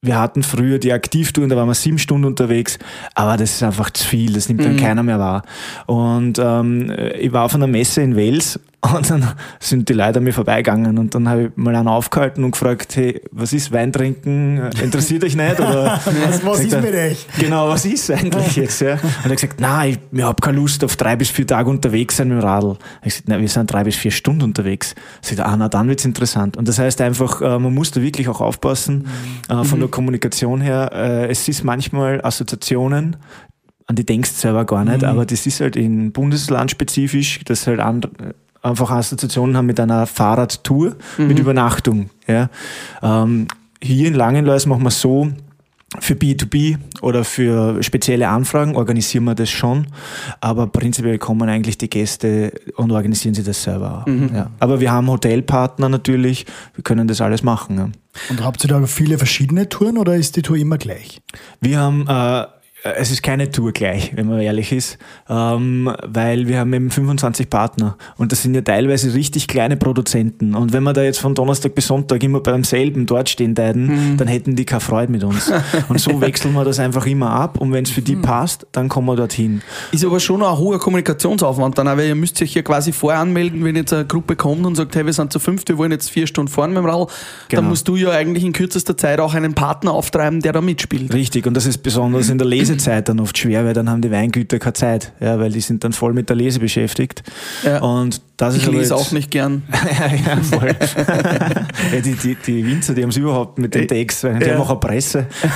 wir 0.00 0.18
hatten 0.18 0.42
früher 0.42 0.78
die 0.78 0.94
Aktivtouren, 0.94 1.50
da 1.50 1.56
waren 1.56 1.68
wir 1.68 1.74
sieben 1.74 1.98
Stunden 1.98 2.24
unterwegs, 2.24 2.78
aber 3.14 3.36
das 3.36 3.56
ist 3.56 3.62
einfach 3.62 3.90
zu 3.90 4.06
viel, 4.06 4.32
das 4.32 4.48
nimmt 4.48 4.64
dann 4.64 4.76
mhm. 4.76 4.80
keiner 4.80 5.02
mehr 5.02 5.18
wahr. 5.18 5.42
Und 5.84 6.38
ähm, 6.38 6.90
ich 7.20 7.30
war 7.30 7.44
auf 7.44 7.54
einer 7.54 7.66
Messe 7.66 8.00
in 8.00 8.16
Wales 8.16 8.58
Und 8.92 9.08
dann 9.08 9.32
sind 9.60 9.88
die 9.88 9.94
Leute 9.94 10.18
an 10.18 10.24
mir 10.24 10.34
vorbeigegangen 10.34 10.98
und 10.98 11.14
dann 11.14 11.28
habe 11.28 11.44
ich 11.44 11.50
mal 11.56 11.74
einen 11.74 11.88
aufgehalten 11.88 12.44
und 12.44 12.50
gefragt, 12.50 12.94
hey, 12.96 13.22
was 13.30 13.52
ist 13.52 13.72
Wein 13.72 13.92
trinken? 13.92 14.70
Interessiert 14.82 15.24
euch 15.24 15.36
nicht? 15.36 15.58
Oder 15.58 15.84
Was, 16.04 16.44
was 16.44 16.60
ist 16.60 16.82
mit 16.82 16.94
euch? 16.94 17.26
Genau, 17.38 17.68
was 17.68 17.84
ist 17.86 18.10
eigentlich 18.10 18.56
jetzt? 18.56 18.80
Ja? 18.80 18.92
Und 18.94 19.00
er 19.02 19.30
hat 19.30 19.36
gesagt, 19.36 19.60
nein, 19.60 19.90
ich, 19.90 20.18
ich 20.18 20.24
habe 20.24 20.40
keine 20.40 20.58
Lust 20.58 20.84
auf 20.84 20.96
drei 20.96 21.16
bis 21.16 21.30
vier 21.30 21.46
Tage 21.46 21.70
unterwegs 21.70 22.16
sein 22.16 22.28
mit 22.28 22.38
dem 22.38 22.44
Radl. 22.44 22.76
Ich 23.02 23.10
gesagt, 23.14 23.28
nein, 23.28 23.40
wir 23.40 23.48
sind 23.48 23.72
drei 23.72 23.84
bis 23.84 23.96
vier 23.96 24.10
Stunden 24.10 24.42
unterwegs. 24.42 24.94
Ich 25.22 25.30
gesagt, 25.30 25.48
ah, 25.48 25.56
na 25.56 25.68
dann 25.68 25.88
wird's 25.88 26.04
interessant. 26.04 26.56
Und 26.56 26.68
das 26.68 26.78
heißt 26.78 27.00
einfach, 27.00 27.40
äh, 27.40 27.58
man 27.58 27.72
muss 27.72 27.90
da 27.90 28.02
wirklich 28.02 28.28
auch 28.28 28.40
aufpassen, 28.40 29.06
äh, 29.48 29.64
von 29.64 29.80
der 29.80 29.88
Kommunikation 29.88 30.60
her. 30.60 30.90
Äh, 30.92 31.28
es 31.28 31.48
ist 31.48 31.64
manchmal 31.64 32.24
Assoziationen, 32.24 33.16
an 33.86 33.96
die 33.96 34.04
denkst 34.04 34.30
du 34.30 34.36
selber 34.36 34.64
gar 34.64 34.84
nicht, 34.84 35.04
aber 35.04 35.26
das 35.26 35.46
ist 35.46 35.60
halt 35.60 35.76
in 35.76 36.12
Bundesland 36.12 36.70
spezifisch, 36.70 37.40
dass 37.44 37.66
halt 37.66 37.80
andere, 37.80 38.34
einfach 38.64 38.90
Assoziationen 38.90 39.56
haben 39.56 39.66
mit 39.66 39.78
einer 39.78 40.06
Fahrradtour, 40.06 40.96
mit 41.18 41.38
Übernachtung. 41.38 42.10
Ja. 42.26 42.48
Ähm, 43.02 43.46
hier 43.82 44.08
in 44.08 44.14
Langenlois 44.14 44.66
machen 44.66 44.82
wir 44.82 44.90
so, 44.90 45.30
für 46.00 46.14
B2B 46.14 46.78
oder 47.02 47.24
für 47.24 47.82
spezielle 47.82 48.28
Anfragen 48.28 48.74
organisieren 48.76 49.24
wir 49.24 49.34
das 49.34 49.50
schon, 49.50 49.86
aber 50.40 50.66
prinzipiell 50.66 51.18
kommen 51.18 51.48
eigentlich 51.48 51.78
die 51.78 51.88
Gäste 51.88 52.52
und 52.76 52.90
organisieren 52.90 53.34
sie 53.34 53.44
das 53.44 53.62
selber. 53.62 54.04
Ja. 54.34 54.50
Aber 54.58 54.80
wir 54.80 54.90
haben 54.90 55.08
Hotelpartner 55.08 55.88
natürlich, 55.88 56.46
wir 56.74 56.82
können 56.82 57.06
das 57.06 57.20
alles 57.20 57.42
machen. 57.42 57.76
Ja. 57.78 57.88
Und 58.30 58.44
habt 58.44 58.64
ihr 58.64 58.68
da 58.68 58.84
viele 58.86 59.18
verschiedene 59.18 59.68
Touren 59.68 59.98
oder 59.98 60.16
ist 60.16 60.36
die 60.36 60.42
Tour 60.42 60.56
immer 60.56 60.78
gleich? 60.78 61.20
Wir 61.60 61.78
haben, 61.78 62.06
äh, 62.08 62.46
es 62.84 63.10
ist 63.10 63.22
keine 63.22 63.50
Tour 63.50 63.72
gleich, 63.72 64.12
wenn 64.14 64.28
man 64.28 64.40
ehrlich 64.40 64.70
ist, 64.70 64.98
ähm, 65.28 65.90
weil 66.06 66.48
wir 66.48 66.58
haben 66.58 66.72
eben 66.74 66.90
25 66.90 67.48
Partner 67.48 67.96
und 68.18 68.30
das 68.30 68.42
sind 68.42 68.54
ja 68.54 68.60
teilweise 68.60 69.14
richtig 69.14 69.48
kleine 69.48 69.76
Produzenten. 69.78 70.54
Und 70.54 70.72
wenn 70.74 70.82
wir 70.82 70.92
da 70.92 71.02
jetzt 71.02 71.18
von 71.18 71.34
Donnerstag 71.34 71.74
bis 71.74 71.86
Sonntag 71.86 72.22
immer 72.22 72.40
beim 72.40 72.62
selben 72.62 73.06
dort 73.06 73.30
stehen 73.30 73.54
täten, 73.54 74.16
dann 74.18 74.28
hätten 74.28 74.54
die 74.54 74.66
keine 74.66 74.80
Freude 74.80 75.10
mit 75.10 75.24
uns. 75.24 75.50
Und 75.88 75.98
so 75.98 76.20
wechseln 76.20 76.52
wir 76.52 76.64
das 76.64 76.78
einfach 76.78 77.06
immer 77.06 77.30
ab 77.30 77.58
und 77.60 77.72
wenn 77.72 77.84
es 77.84 77.90
für 77.90 78.02
die 78.02 78.16
passt, 78.16 78.66
dann 78.72 78.88
kommen 78.88 79.06
wir 79.08 79.16
dorthin. 79.16 79.62
Ist 79.92 80.04
aber 80.04 80.20
schon 80.20 80.42
ein 80.42 80.56
hoher 80.58 80.78
Kommunikationsaufwand 80.78 81.78
dann, 81.78 81.86
weil 81.86 82.08
ihr 82.08 82.14
müsst 82.14 82.40
euch 82.42 82.52
hier 82.52 82.62
quasi 82.62 82.92
vorher 82.92 83.20
anmelden, 83.20 83.64
wenn 83.64 83.76
jetzt 83.76 83.92
eine 83.92 84.04
Gruppe 84.06 84.36
kommt 84.36 84.66
und 84.66 84.74
sagt, 84.74 84.94
hey, 84.96 85.06
wir 85.06 85.12
sind 85.12 85.32
zu 85.32 85.38
fünft, 85.38 85.68
wir 85.68 85.78
wollen 85.78 85.92
jetzt 85.92 86.10
vier 86.10 86.26
Stunden 86.26 86.50
fahren 86.50 86.70
mit 86.72 86.78
dem 86.82 86.86
Radl, 86.86 87.06
Genau. 87.48 87.62
dann 87.62 87.68
musst 87.70 87.88
du 87.88 87.96
ja 87.96 88.10
eigentlich 88.10 88.44
in 88.44 88.52
kürzester 88.52 88.96
Zeit 88.96 89.20
auch 89.20 89.34
einen 89.34 89.54
Partner 89.54 89.92
auftreiben, 89.92 90.40
der 90.40 90.52
da 90.52 90.60
mitspielt. 90.60 91.12
Richtig, 91.14 91.46
und 91.46 91.54
das 91.54 91.66
ist 91.66 91.78
besonders 91.78 92.28
in 92.28 92.38
der 92.38 92.46
Lesezeit 92.74 93.08
dann 93.08 93.20
oft 93.20 93.36
schwer, 93.38 93.64
weil 93.64 93.74
dann 93.74 93.88
haben 93.88 94.02
die 94.02 94.10
Weingüter 94.10 94.58
keine 94.58 94.72
Zeit, 94.74 95.12
ja, 95.20 95.38
weil 95.38 95.50
die 95.52 95.60
sind 95.60 95.84
dann 95.84 95.92
voll 95.92 96.12
mit 96.12 96.28
der 96.28 96.36
Lese 96.36 96.58
beschäftigt. 96.60 97.22
Ja. 97.64 97.80
Und 97.80 98.20
das 98.36 98.56
Ich 98.56 98.62
ist 98.64 98.68
lese 98.72 98.80
jetzt- 98.82 98.92
auch 98.92 99.12
nicht 99.12 99.30
gern. 99.30 99.62
ja, 99.72 100.34
ja, 100.34 100.42
voll. 100.42 100.68
ja, 101.92 102.00
die, 102.00 102.14
die, 102.14 102.34
die 102.34 102.66
Winzer, 102.66 102.94
die 102.94 103.02
haben 103.02 103.10
es 103.10 103.16
überhaupt 103.16 103.58
mit 103.58 103.74
den 103.74 103.86
Tags, 103.86 104.24
weil 104.24 104.38
die 104.40 104.50
haben 104.50 104.60
auch 104.60 104.70
eine 104.70 104.80
Presse. 104.80 105.26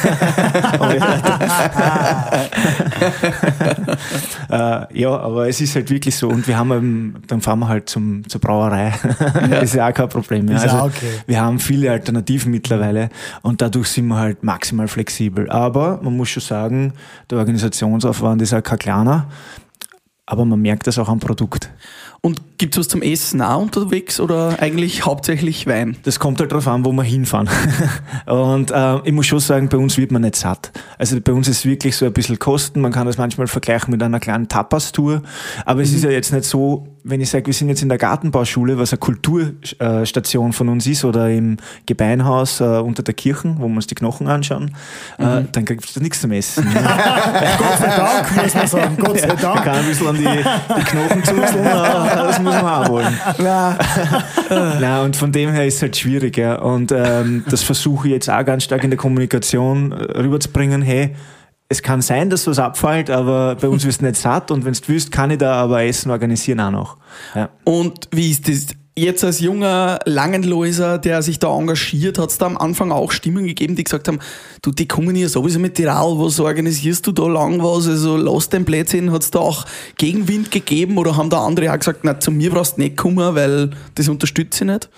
äh, 4.51 5.01
ja, 5.01 5.17
aber 5.19 5.49
es 5.49 5.61
ist 5.61 5.75
halt 5.75 5.91
wirklich 5.91 6.17
so. 6.17 6.29
Und 6.29 6.47
wir 6.47 6.57
haben 6.57 6.73
eben, 6.73 7.15
dann 7.27 7.41
fahren 7.41 7.59
wir 7.61 7.69
halt 7.69 7.89
zum, 7.89 8.29
zur 8.29 8.41
Brauerei. 8.41 8.93
das 9.51 9.65
ist 9.65 9.75
ja 9.75 9.89
auch 9.89 9.95
kein 9.95 10.09
Problem. 10.09 10.49
Ist 10.49 10.63
Also, 10.63 10.85
okay. 10.85 11.07
Wir 11.27 11.41
haben 11.41 11.59
viele 11.59 11.91
Alternativen 11.91 12.51
mittlerweile 12.51 13.11
und 13.43 13.61
dadurch 13.61 13.89
sind 13.89 14.07
wir 14.09 14.17
halt 14.17 14.43
maximal 14.43 14.89
flexibel. 14.89 15.51
Aber 15.51 16.01
man 16.03 16.17
muss 16.17 16.31
schon 16.31 16.43
sagen, 16.43 16.93
der 17.31 17.38
Organisationsaufwand 17.38 18.43
ist 18.43 18.55
auch 18.55 18.62
kein 18.62 18.79
kleiner. 18.79 19.29
Aber 20.27 20.45
man 20.45 20.61
merkt 20.61 20.87
das 20.87 20.99
auch 20.99 21.09
am 21.09 21.21
Produkt. 21.21 21.71
Und 22.21 22.41
gibt's 22.59 22.77
was 22.77 22.88
zum 22.88 23.03
Essen 23.03 23.41
auch 23.41 23.62
unterwegs 23.62 24.19
oder 24.21 24.57
eigentlich 24.61 25.07
hauptsächlich 25.07 25.67
Wein? 25.67 25.97
Das 26.03 26.19
kommt 26.19 26.41
halt 26.41 26.50
darauf 26.50 26.67
an, 26.67 26.85
wo 26.85 26.93
wir 26.93 27.05
hinfahren. 27.05 27.49
Und 28.27 28.71
äh, 28.73 28.99
ich 29.05 29.12
muss 29.12 29.27
schon 29.27 29.38
sagen, 29.41 29.69
bei 29.69 29.79
uns 29.79 29.97
wird 29.97 30.11
man 30.11 30.23
nicht 30.23 30.37
satt. 30.37 30.73
Also 30.99 31.21
bei 31.21 31.33
uns 31.33 31.49
ist 31.49 31.65
wirklich 31.65 31.97
so 31.97 32.05
ein 32.05 32.12
bisschen 32.12 32.38
Kosten. 32.38 32.81
Man 32.81 32.93
kann 32.93 33.07
das 33.07 33.17
manchmal 33.17 33.47
vergleichen 33.47 33.93
mit 33.93 34.03
einer 34.03 34.21
kleinen 34.21 34.49
Tapas-Tour. 34.49 35.23
Aber 35.65 35.83
es 35.83 35.93
ist 35.93 36.03
ja 36.05 36.11
jetzt 36.11 36.33
nicht 36.33 36.45
so, 36.45 36.88
wenn 37.05 37.21
ich 37.21 37.31
sage, 37.31 37.47
wir 37.47 37.55
sind 37.55 37.69
jetzt 37.69 37.83
in 37.83 37.88
der 37.88 37.99
Gartenbauschule, 37.99 38.77
was 38.77 38.93
eine 38.93 38.99
Kulturstation 38.99 40.53
von 40.53 40.69
uns 40.69 40.87
ist, 40.87 41.05
oder 41.05 41.31
im 41.31 41.57
Gebeinhaus 41.87 42.61
äh, 42.61 42.65
unter 42.65 43.03
der 43.03 43.15
Kirche, 43.15 43.55
wo 43.59 43.69
wir 43.69 43.77
uns 43.77 43.87
die 43.87 43.95
Knochen 43.95 44.27
anschauen, 44.27 44.75
äh, 45.19 45.43
dann 45.53 45.65
kriegst 45.65 45.95
du 45.97 46.00
nichts 46.00 46.21
zum 46.21 46.33
Essen. 46.33 46.65
Gott 46.75 47.79
sei 47.79 47.97
Dank, 47.97 48.43
muss 48.43 48.55
man 48.55 48.67
sagen. 48.67 48.97
Gott 48.99 49.21
sei 49.21 49.29
Man 49.29 49.38
Dank. 49.38 49.65
kann 49.65 49.77
ein 49.77 49.87
bisschen 49.87 50.09
an 50.09 50.17
die, 50.17 50.23
die 50.25 50.85
Knochen 50.85 51.25
zuzeln, 51.25 51.65
muss 52.52 52.62
man 52.62 52.85
auch 52.85 52.88
wollen. 52.88 53.21
Nein, 54.81 55.05
und 55.05 55.17
von 55.17 55.33
dem 55.33 55.52
her 55.52 55.67
ist 55.67 55.76
es 55.76 55.83
halt 55.83 55.97
schwierig. 55.97 56.37
Ja. 56.37 56.57
Und 56.61 56.93
ähm, 56.93 57.45
das 57.49 57.62
versuche 57.62 58.09
ich 58.09 58.14
jetzt 58.14 58.31
auch 58.31 58.45
ganz 58.45 58.64
stark 58.64 58.85
in 58.85 58.90
der 58.90 58.99
Kommunikation 58.99 59.93
äh, 59.93 60.19
rüberzubringen. 60.19 60.83
Hey, 60.83 61.14
es 61.69 61.83
kann 61.83 62.00
sein, 62.00 62.31
dass 62.31 62.47
was 62.47 62.59
abfällt, 62.59 63.11
aber 63.11 63.57
bei 63.57 63.69
uns 63.69 63.85
wirst 63.85 64.00
du 64.00 64.07
nicht 64.07 64.17
satt 64.17 64.50
und 64.50 64.64
wenn 64.64 64.73
du 64.73 64.81
willst, 64.87 65.12
kann 65.12 65.31
ich 65.31 65.38
da 65.38 65.52
aber 65.55 65.85
Essen 65.85 66.11
organisieren 66.11 66.61
auch 66.61 66.71
noch. 66.71 66.97
Ja. 67.35 67.50
Und 67.64 68.09
wie 68.11 68.31
ist 68.31 68.49
das? 68.49 68.69
Jetzt 68.99 69.23
als 69.23 69.38
junger 69.38 70.00
Langenloiser, 70.07 70.99
der 70.99 71.23
sich 71.23 71.38
da 71.38 71.57
engagiert, 71.57 72.19
hat 72.19 72.31
es 72.31 72.38
da 72.38 72.47
am 72.47 72.59
Anfang 72.59 72.90
auch 72.90 73.12
Stimmen 73.12 73.47
gegeben, 73.47 73.76
die 73.76 73.85
gesagt 73.85 74.09
haben, 74.09 74.19
du, 74.61 74.73
die 74.73 74.88
kommen 74.88 75.14
ja 75.14 75.28
sowieso 75.28 75.61
mit 75.61 75.76
Tirol, 75.76 76.19
was 76.19 76.40
organisierst 76.40 77.07
du 77.07 77.12
da 77.12 77.28
lang 77.28 77.62
was? 77.62 77.87
Also 77.87 78.17
lass 78.17 78.49
den 78.49 78.64
Blödsinn, 78.64 79.12
hat 79.12 79.23
es 79.23 79.31
da 79.31 79.38
auch 79.38 79.67
Gegenwind 79.99 80.50
gegeben 80.50 80.99
oder 80.99 81.17
haben 81.17 81.31
da 81.31 81.47
andere 81.47 81.73
auch 81.73 81.78
gesagt, 81.78 82.00
na, 82.02 82.19
zu 82.19 82.33
mir 82.33 82.50
brauchst 82.50 82.76
du 82.76 82.81
nicht 82.81 82.97
kommen, 82.97 83.37
weil 83.37 83.71
das 83.95 84.09
unterstütze 84.09 84.64
ich 84.64 84.71
nicht? 84.71 84.90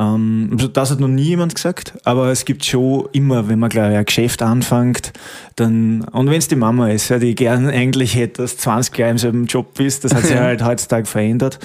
Ähm, 0.00 0.56
das 0.72 0.90
hat 0.90 0.98
noch 0.98 1.06
nie 1.06 1.22
jemand 1.22 1.54
gesagt, 1.54 1.94
aber 2.02 2.32
es 2.32 2.44
gibt 2.44 2.64
schon 2.64 3.08
immer, 3.12 3.48
wenn 3.48 3.60
man 3.60 3.70
gleich 3.70 3.96
ein 3.96 4.04
Geschäft 4.04 4.42
anfängt, 4.42 5.12
dann, 5.54 6.02
und 6.10 6.28
wenn 6.28 6.38
es 6.38 6.48
die 6.48 6.56
Mama 6.56 6.88
ist, 6.90 7.08
ja, 7.08 7.20
die 7.20 7.36
gern 7.36 7.68
eigentlich 7.68 8.16
hätte, 8.16 8.42
dass 8.42 8.56
20 8.56 8.98
Jahre 8.98 9.12
im 9.12 9.18
selben 9.18 9.46
Job 9.46 9.74
bist, 9.74 10.04
das 10.04 10.12
hat 10.12 10.24
sich 10.24 10.36
halt 10.40 10.64
heutzutage 10.64 11.06
verändert. 11.06 11.60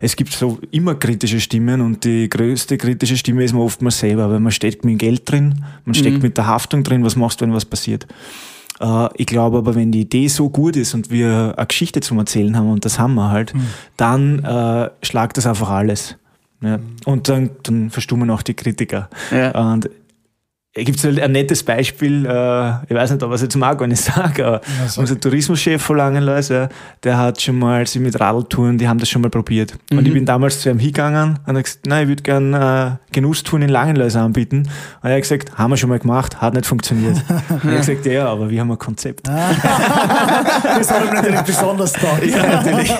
Es 0.00 0.16
gibt 0.16 0.32
so 0.32 0.58
immer 0.70 0.94
kritische 0.94 1.40
Stimmen 1.40 1.80
und 1.80 2.04
die 2.04 2.28
größte 2.28 2.76
kritische 2.78 3.16
Stimme 3.16 3.44
ist 3.44 3.52
man 3.52 3.62
oftmals 3.62 3.98
selber, 3.98 4.30
weil 4.30 4.40
man 4.40 4.52
steckt 4.52 4.84
mit 4.84 4.92
dem 4.92 4.98
Geld 4.98 5.30
drin, 5.30 5.64
man 5.84 5.94
steckt 5.94 6.22
mit 6.22 6.36
der 6.36 6.46
Haftung 6.46 6.82
drin, 6.82 7.04
was 7.04 7.16
machst 7.16 7.40
du, 7.40 7.44
wenn 7.44 7.52
was 7.52 7.64
passiert. 7.64 8.06
Äh, 8.80 9.08
Ich 9.16 9.26
glaube 9.26 9.58
aber, 9.58 9.74
wenn 9.74 9.92
die 9.92 10.00
Idee 10.02 10.28
so 10.28 10.50
gut 10.50 10.76
ist 10.76 10.94
und 10.94 11.10
wir 11.10 11.54
eine 11.56 11.66
Geschichte 11.66 12.00
zum 12.00 12.18
Erzählen 12.18 12.56
haben, 12.56 12.70
und 12.70 12.84
das 12.84 12.98
haben 12.98 13.14
wir 13.14 13.30
halt, 13.30 13.52
dann 13.96 14.44
äh, 14.44 14.90
schlagt 15.02 15.36
das 15.36 15.46
einfach 15.46 15.70
alles. 15.70 16.16
Ja. 16.60 16.78
Und 17.04 17.28
dann, 17.28 17.50
dann 17.62 17.90
verstummen 17.90 18.30
auch 18.30 18.42
die 18.42 18.54
Kritiker. 18.54 19.08
Ja. 19.30 19.72
Und 19.72 19.90
gibt 20.82 20.98
es 21.02 21.04
ein 21.18 21.30
nettes 21.32 21.62
Beispiel, 21.62 22.26
äh, 22.26 22.70
ich 22.88 22.94
weiß 22.96 23.12
nicht, 23.12 23.22
ob 23.22 23.30
ich 23.30 23.36
es 23.36 23.42
jetzt 23.42 23.56
mag, 23.56 23.78
wenn 23.80 23.92
ich 23.92 24.00
sage, 24.02 24.44
aber 24.44 24.60
sag. 24.88 24.98
unser 24.98 25.20
Tourismuschef 25.20 25.80
von 25.80 25.96
Langenlois, 25.98 26.48
ja, 26.48 26.68
der 27.04 27.16
hat 27.18 27.40
schon 27.40 27.58
mal, 27.60 27.86
sie 27.86 28.00
mit 28.00 28.18
Radltouren, 28.18 28.76
die 28.78 28.88
haben 28.88 28.98
das 28.98 29.08
schon 29.08 29.22
mal 29.22 29.30
probiert. 29.30 29.74
Und 29.92 30.04
ich 30.06 30.12
bin 30.12 30.24
damals 30.26 30.60
zu 30.60 30.70
ihm 30.70 30.78
hingegangen 30.80 31.38
und 31.46 31.48
habe 31.48 31.62
gesagt, 31.62 31.86
nein, 31.86 32.02
ich 32.02 32.08
würde 32.08 32.22
gerne 32.24 32.98
äh, 33.00 33.12
Genusstouren 33.12 33.62
in 33.62 33.68
Langenlois 33.68 34.16
anbieten. 34.16 34.68
Und 35.02 35.08
er 35.10 35.14
hat 35.14 35.22
gesagt, 35.22 35.56
haben 35.56 35.70
wir 35.70 35.76
schon 35.76 35.90
mal 35.90 36.00
gemacht, 36.00 36.40
hat 36.40 36.54
nicht 36.54 36.66
funktioniert. 36.66 37.16
und 37.48 37.56
ich 37.58 37.64
habe 37.64 37.76
gesagt, 37.76 38.06
ja, 38.06 38.26
aber 38.26 38.50
wir 38.50 38.60
haben 38.60 38.70
ein 38.72 38.78
Konzept. 38.78 39.28
Das 40.76 40.90
hat 40.90 41.04
ihm 41.06 41.14
natürlich 41.14 41.40
besonders 41.42 41.92
taugt. 41.92 42.24
Ja, 42.26 42.46
natürlich. 42.62 42.92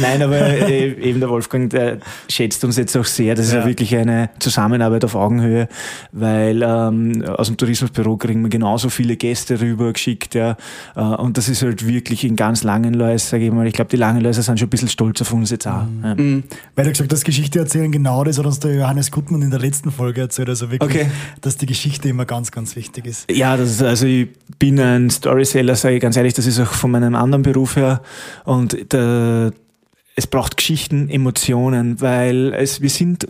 Nein, 0.00 0.22
aber 0.22 0.36
äh, 0.38 0.88
eben 0.94 1.20
der 1.20 1.28
Wolfgang, 1.28 1.70
der 1.70 1.98
schätzt 2.28 2.64
uns 2.64 2.76
jetzt 2.76 2.96
auch 2.96 3.04
sehr. 3.04 3.34
Das 3.34 3.46
ist 3.46 3.52
ja, 3.52 3.60
Ja. 3.60 3.66
wirklich 3.66 3.94
eine 3.96 4.30
Zusammenarbeit 4.38 5.04
auf 5.04 5.14
Augenhöhe, 5.14 5.68
weil 6.12 6.62
ähm, 6.62 6.95
aus 7.26 7.48
dem 7.48 7.56
Tourismusbüro 7.56 8.16
kriegen 8.16 8.42
wir 8.42 8.48
genauso 8.50 8.88
viele 8.88 9.16
Gäste 9.16 9.60
rüber 9.60 9.92
geschickt. 9.92 10.34
Ja, 10.34 10.56
äh, 10.94 11.00
und 11.00 11.36
das 11.38 11.48
ist 11.48 11.62
halt 11.62 11.86
wirklich 11.86 12.24
in 12.24 12.36
ganz 12.36 12.62
Langenlois, 12.62 13.18
sage 13.18 13.46
ich 13.46 13.52
mal. 13.52 13.66
Ich 13.66 13.74
glaube, 13.74 13.90
die 13.90 13.96
Langenloiser 13.96 14.42
sind 14.42 14.58
schon 14.58 14.66
ein 14.66 14.70
bisschen 14.70 14.88
stolz 14.88 15.20
auf 15.22 15.32
uns 15.32 15.50
jetzt 15.50 15.66
auch. 15.66 15.84
Ja. 16.02 16.16
Weil 16.16 16.84
du 16.84 16.90
gesagt 16.90 17.12
hast, 17.12 17.24
Geschichte 17.24 17.58
erzählen, 17.58 17.90
genau 17.92 18.24
das 18.24 18.38
hat 18.38 18.46
uns 18.46 18.60
der 18.60 18.74
Johannes 18.74 19.10
Gutmann 19.10 19.42
in 19.42 19.50
der 19.50 19.60
letzten 19.60 19.90
Folge 19.90 20.20
erzählt. 20.22 20.48
Also 20.48 20.70
wirklich, 20.70 20.90
Okay. 20.90 21.10
dass 21.40 21.56
die 21.56 21.66
Geschichte 21.66 22.08
immer 22.08 22.24
ganz, 22.24 22.50
ganz 22.52 22.76
wichtig 22.76 23.06
ist. 23.06 23.30
Ja, 23.30 23.56
das 23.56 23.70
ist, 23.70 23.82
also 23.82 24.06
ich 24.06 24.28
bin 24.58 24.78
ein 24.80 25.10
Storyseller, 25.10 25.76
sage 25.76 25.96
ich 25.96 26.02
ganz 26.02 26.16
ehrlich, 26.16 26.34
das 26.34 26.46
ist 26.46 26.58
auch 26.60 26.72
von 26.72 26.90
meinem 26.90 27.14
anderen 27.14 27.42
Beruf 27.42 27.76
her. 27.76 28.02
Und 28.44 28.92
der, 28.92 29.52
es 30.14 30.26
braucht 30.26 30.56
Geschichten, 30.56 31.08
Emotionen, 31.08 32.00
weil 32.00 32.54
es, 32.54 32.80
wir 32.80 32.90
sind, 32.90 33.26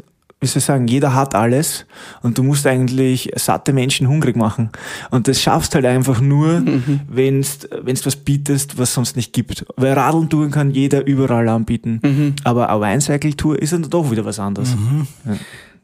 wie 0.47 0.51
soll 0.51 0.61
ich 0.61 0.65
sagen, 0.65 0.87
jeder 0.87 1.13
hat 1.13 1.35
alles 1.35 1.87
und 2.23 2.39
du 2.39 2.45
musst 2.45 2.69
eigentlich 2.69 3.33
satte 3.35 3.73
Menschen 3.73 4.07
hungrig 4.07 4.37
machen. 4.37 4.71
Und 5.11 5.27
das 5.27 5.43
schaffst 5.43 5.75
halt 5.75 5.85
einfach 5.87 6.21
nur, 6.21 6.63
wenn 7.09 7.43
du 7.43 8.05
was 8.05 8.15
bietest, 8.17 8.79
was 8.79 8.95
sonst 8.95 9.17
nicht 9.17 9.33
gibt. 9.33 9.67
Weil 9.77 9.95
Radeln 9.95 10.29
tun 10.29 10.53
kann 10.53 10.71
jeder 10.71 11.05
überall 11.05 11.49
anbieten. 11.49 12.37
Aber 12.45 12.71
eine 12.71 12.81
Weincycle-Tour 12.81 13.61
ist 13.61 13.73
dann 13.73 13.91
doch 13.91 14.09
wieder 14.13 14.25
was 14.25 14.39
anderes. 14.39 14.77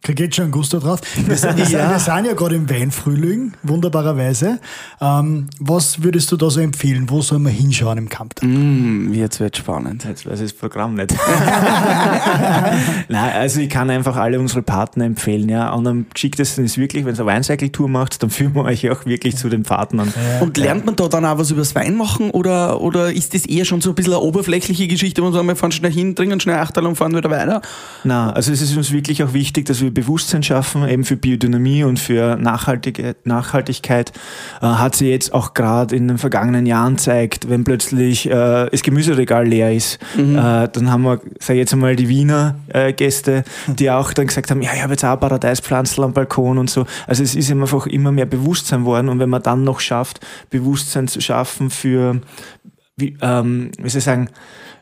Krieg 0.03 0.19
jetzt 0.19 0.35
schon 0.35 0.47
einen 0.47 0.53
Gusto 0.53 0.81
drauf. 0.81 1.01
Wir 1.15 1.37
sind, 1.37 1.57
wir 1.57 1.65
wir 1.65 1.99
sind 2.01 2.25
ja 2.25 2.33
gerade 2.33 2.57
im 2.57 2.69
Weinfrühling, 2.69 3.53
wunderbarerweise. 3.63 4.59
Ähm, 5.01 5.47
was 5.61 6.03
würdest 6.03 6.33
du 6.33 6.37
da 6.37 6.51
so 6.51 6.59
empfehlen? 6.61 7.09
Wo 7.09 7.23
soll 7.23 7.39
man 7.39 7.53
hinschauen 7.53 7.99
im 7.99 8.09
Kamptal? 8.09 8.49
Mm, 8.49 9.15
jetzt 9.15 9.39
wird 9.39 9.57
spannend. 9.57 10.05
Jetzt 10.05 10.27
weiß 10.27 10.41
ich 10.41 10.51
das 10.51 10.59
Programm 10.59 10.95
nicht. 10.95 11.15
Nein, 13.09 13.33
also 13.33 13.61
ich 13.61 13.71
kann 13.71 13.91
einfach 13.91 14.17
alle 14.17 14.41
unsere 14.41 14.63
Partner 14.63 15.05
empfehlen, 15.05 15.49
ja. 15.49 15.73
Und 15.73 15.87
am 15.87 16.07
geschicktesten 16.13 16.65
ist 16.65 16.79
wirklich, 16.79 17.05
wenn 17.05 17.15
ihr 17.15 17.21
eine 17.21 17.27
Weincycle-Tour 17.27 17.89
macht, 17.89 18.25
dann 18.25 18.31
führen 18.31 18.57
wir 18.57 18.65
euch 18.65 18.91
auch 18.91 19.07
wirklich 19.07 19.37
zu 19.37 19.49
den 19.49 19.63
Partnern. 19.63 20.13
Und 20.41 20.57
lernt 20.57 20.85
man 20.85 20.97
da 20.97 21.07
dann 21.07 21.25
auch 21.25 21.39
was 21.39 21.53
übers 21.53 21.77
Wein 21.77 21.95
machen 21.95 22.33
oder, 22.33 22.81
oder 22.81 23.13
ist 23.13 23.35
das 23.35 23.47
eher 23.47 23.65
schon 23.65 23.81
so 23.81 23.91
ein 23.91 23.95
bisschen 23.95 24.15
eine 24.15 24.23
oberflächliche 24.23 24.89
Geschichte, 24.89 25.23
wo 25.23 25.27
man 25.27 25.35
sagt, 25.35 25.47
wir 25.47 25.55
fahren 25.55 25.71
schnell 25.71 25.93
hin, 25.93 26.17
trinken 26.17 26.41
schnell 26.41 26.57
Achterl 26.57 26.87
und 26.87 26.97
fahren 26.97 27.15
wieder 27.15 27.31
weiter? 27.31 27.63
Na, 28.03 28.33
also 28.33 28.51
es 28.51 28.61
ist 28.61 28.77
uns 28.77 28.91
wirklich 28.91 29.23
auch 29.23 29.33
wichtig, 29.33 29.67
dass 29.67 29.81
wir 29.81 29.92
Bewusstsein 29.93 30.43
schaffen, 30.43 30.89
eben 30.89 31.05
für 31.05 31.17
Biodynamie 31.17 31.85
und 31.85 31.99
für 31.99 32.37
Nachhaltige, 32.37 33.17
Nachhaltigkeit. 33.25 34.13
Äh, 34.61 34.67
hat 34.67 34.97
sie 34.97 35.11
jetzt 35.11 35.33
auch 35.33 35.55
gerade 35.55 35.95
in 35.97 36.09
den 36.09 36.19
vergangenen 36.19 36.67
Jahren 36.67 36.99
zeigt, 36.99 37.49
wenn 37.49 37.65
plötzlich 37.65 38.29
äh, 38.29 38.69
das 38.71 38.83
Gemüseregal 38.83 39.47
leer 39.47 39.73
ist, 39.73 39.99
Mhm. 40.17 40.37
äh, 40.37 40.69
dann 40.69 40.91
haben 40.91 41.03
wir, 41.03 41.21
sag 41.39 41.55
ich 41.55 41.61
jetzt 41.61 41.73
einmal, 41.73 41.97
die 41.97 42.09
Wiener 42.09 42.57
äh, 42.69 42.93
Gäste, 42.93 43.45
die 43.67 43.91
auch 43.91 44.13
dann 44.13 44.27
gesagt 44.27 44.51
haben, 44.51 44.63
ja, 44.63 44.71
ich 44.75 44.83
habe 44.83 44.93
jetzt 44.93 45.05
auch 45.05 45.19
Paradeispflanzen 45.19 46.05
am 46.05 46.13
Balkon 46.13 46.59
und 46.59 46.71
so. 46.71 46.87
Also 47.07 47.23
es 47.23 47.35
ist 47.35 47.51
einfach 47.51 47.87
immer 47.87 48.13
mehr 48.13 48.27
Bewusstsein 48.27 48.85
worden 48.85 49.09
und 49.09 49.19
wenn 49.19 49.31
man 49.31 49.43
dann 49.43 49.65
noch 49.65 49.81
schafft, 49.81 50.21
Bewusstsein 50.51 51.09
zu 51.09 51.21
schaffen 51.21 51.71
für, 51.71 52.21
wie, 52.97 53.17
ähm, 53.21 53.71
wie 53.79 53.89
soll 53.89 53.99
ich 53.99 54.05
sagen, 54.05 54.29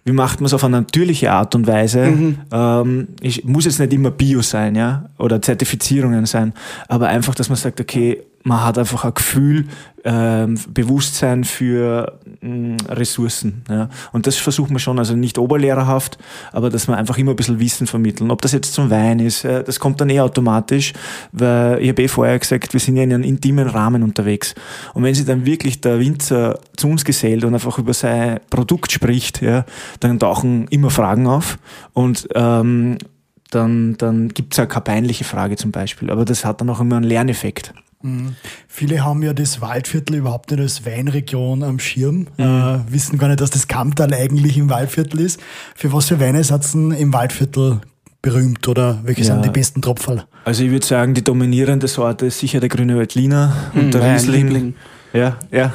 wie 0.04 0.12
macht 0.12 0.40
man 0.40 0.46
es 0.46 0.54
auf 0.54 0.64
eine 0.64 0.78
natürliche 0.78 1.30
Art 1.30 1.54
und 1.54 1.66
Weise? 1.66 2.36
Ähm, 2.52 3.08
ich, 3.20 3.44
muss 3.44 3.66
jetzt 3.66 3.78
nicht 3.78 3.92
immer 3.92 4.10
Bio 4.10 4.42
sein, 4.42 4.74
ja, 4.74 5.10
oder 5.18 5.40
Zertifizierungen 5.40 6.26
sein, 6.26 6.52
aber 6.88 7.08
einfach, 7.08 7.34
dass 7.34 7.48
man 7.48 7.56
sagt, 7.56 7.80
okay, 7.80 8.22
man 8.42 8.64
hat 8.64 8.78
einfach 8.78 9.04
ein 9.04 9.14
Gefühl, 9.14 9.66
ähm, 10.02 10.58
Bewusstsein 10.68 11.44
für 11.44 12.18
mh, 12.40 12.76
Ressourcen. 12.88 13.64
Ja. 13.68 13.90
Und 14.12 14.26
das 14.26 14.36
versucht 14.36 14.70
man 14.70 14.78
schon, 14.78 14.98
also 14.98 15.14
nicht 15.14 15.36
oberlehrerhaft, 15.36 16.16
aber 16.52 16.70
dass 16.70 16.88
man 16.88 16.98
einfach 16.98 17.18
immer 17.18 17.32
ein 17.32 17.36
bisschen 17.36 17.60
Wissen 17.60 17.86
vermitteln. 17.86 18.30
Ob 18.30 18.40
das 18.40 18.52
jetzt 18.52 18.72
zum 18.72 18.88
Wein 18.88 19.18
ist, 19.18 19.44
äh, 19.44 19.62
das 19.62 19.78
kommt 19.78 20.00
dann 20.00 20.08
eh 20.08 20.20
automatisch, 20.20 20.94
weil 21.32 21.82
ich 21.82 21.90
habe 21.90 22.02
eh 22.02 22.08
vorher 22.08 22.38
gesagt, 22.38 22.72
wir 22.72 22.80
sind 22.80 22.96
ja 22.96 23.02
in 23.02 23.12
einem 23.12 23.24
intimen 23.24 23.68
Rahmen 23.68 24.02
unterwegs. 24.02 24.54
Und 24.94 25.02
wenn 25.02 25.14
sich 25.14 25.26
dann 25.26 25.44
wirklich 25.44 25.82
der 25.82 25.98
Winzer 26.00 26.58
zu 26.76 26.88
uns 26.88 27.04
gesellt 27.04 27.44
und 27.44 27.52
einfach 27.52 27.78
über 27.78 27.92
sein 27.92 28.40
Produkt 28.48 28.90
spricht, 28.90 29.42
ja, 29.42 29.66
dann 30.00 30.18
tauchen 30.18 30.66
immer 30.68 30.88
Fragen 30.88 31.26
auf 31.26 31.58
und 31.92 32.26
ähm, 32.34 32.96
dann, 33.50 33.96
dann 33.98 34.28
gibt 34.28 34.54
es 34.54 34.60
auch 34.60 34.68
keine 34.68 34.84
peinliche 34.84 35.24
Frage 35.24 35.56
zum 35.56 35.72
Beispiel. 35.72 36.10
Aber 36.10 36.24
das 36.24 36.44
hat 36.44 36.60
dann 36.60 36.70
auch 36.70 36.80
immer 36.80 36.96
einen 36.96 37.04
Lerneffekt. 37.04 37.74
Viele 38.66 39.04
haben 39.04 39.22
ja 39.22 39.32
das 39.34 39.60
Waldviertel 39.60 40.16
überhaupt 40.16 40.50
nicht 40.50 40.60
als 40.60 40.86
Weinregion 40.86 41.62
am 41.62 41.78
Schirm, 41.78 42.28
Mhm. 42.38 42.44
äh, 42.88 42.92
wissen 42.92 43.18
gar 43.18 43.28
nicht, 43.28 43.40
dass 43.40 43.50
das 43.50 43.68
Kamptal 43.68 44.14
eigentlich 44.14 44.56
im 44.56 44.70
Waldviertel 44.70 45.20
ist. 45.20 45.38
Für 45.74 45.92
was 45.92 46.06
für 46.08 46.18
Weine 46.18 46.42
setzen 46.42 46.92
im 46.92 47.12
Waldviertel 47.12 47.80
berühmt 48.22 48.66
oder 48.68 49.00
welche 49.04 49.20
Ja. 49.22 49.26
sind 49.34 49.44
die 49.44 49.50
besten 49.50 49.82
Tropferl? 49.82 50.24
Also 50.44 50.64
ich 50.64 50.70
würde 50.70 50.86
sagen, 50.86 51.14
die 51.14 51.22
dominierende 51.24 51.88
Sorte 51.88 52.26
ist 52.26 52.38
sicher 52.38 52.60
der 52.60 52.68
grüne 52.70 52.96
Veltliner 52.98 53.54
und 53.74 53.92
der 53.92 54.00
mein 54.00 54.12
Riesling. 54.14 54.42
Liebling. 54.48 54.74
Ja, 55.12 55.36
ja. 55.50 55.72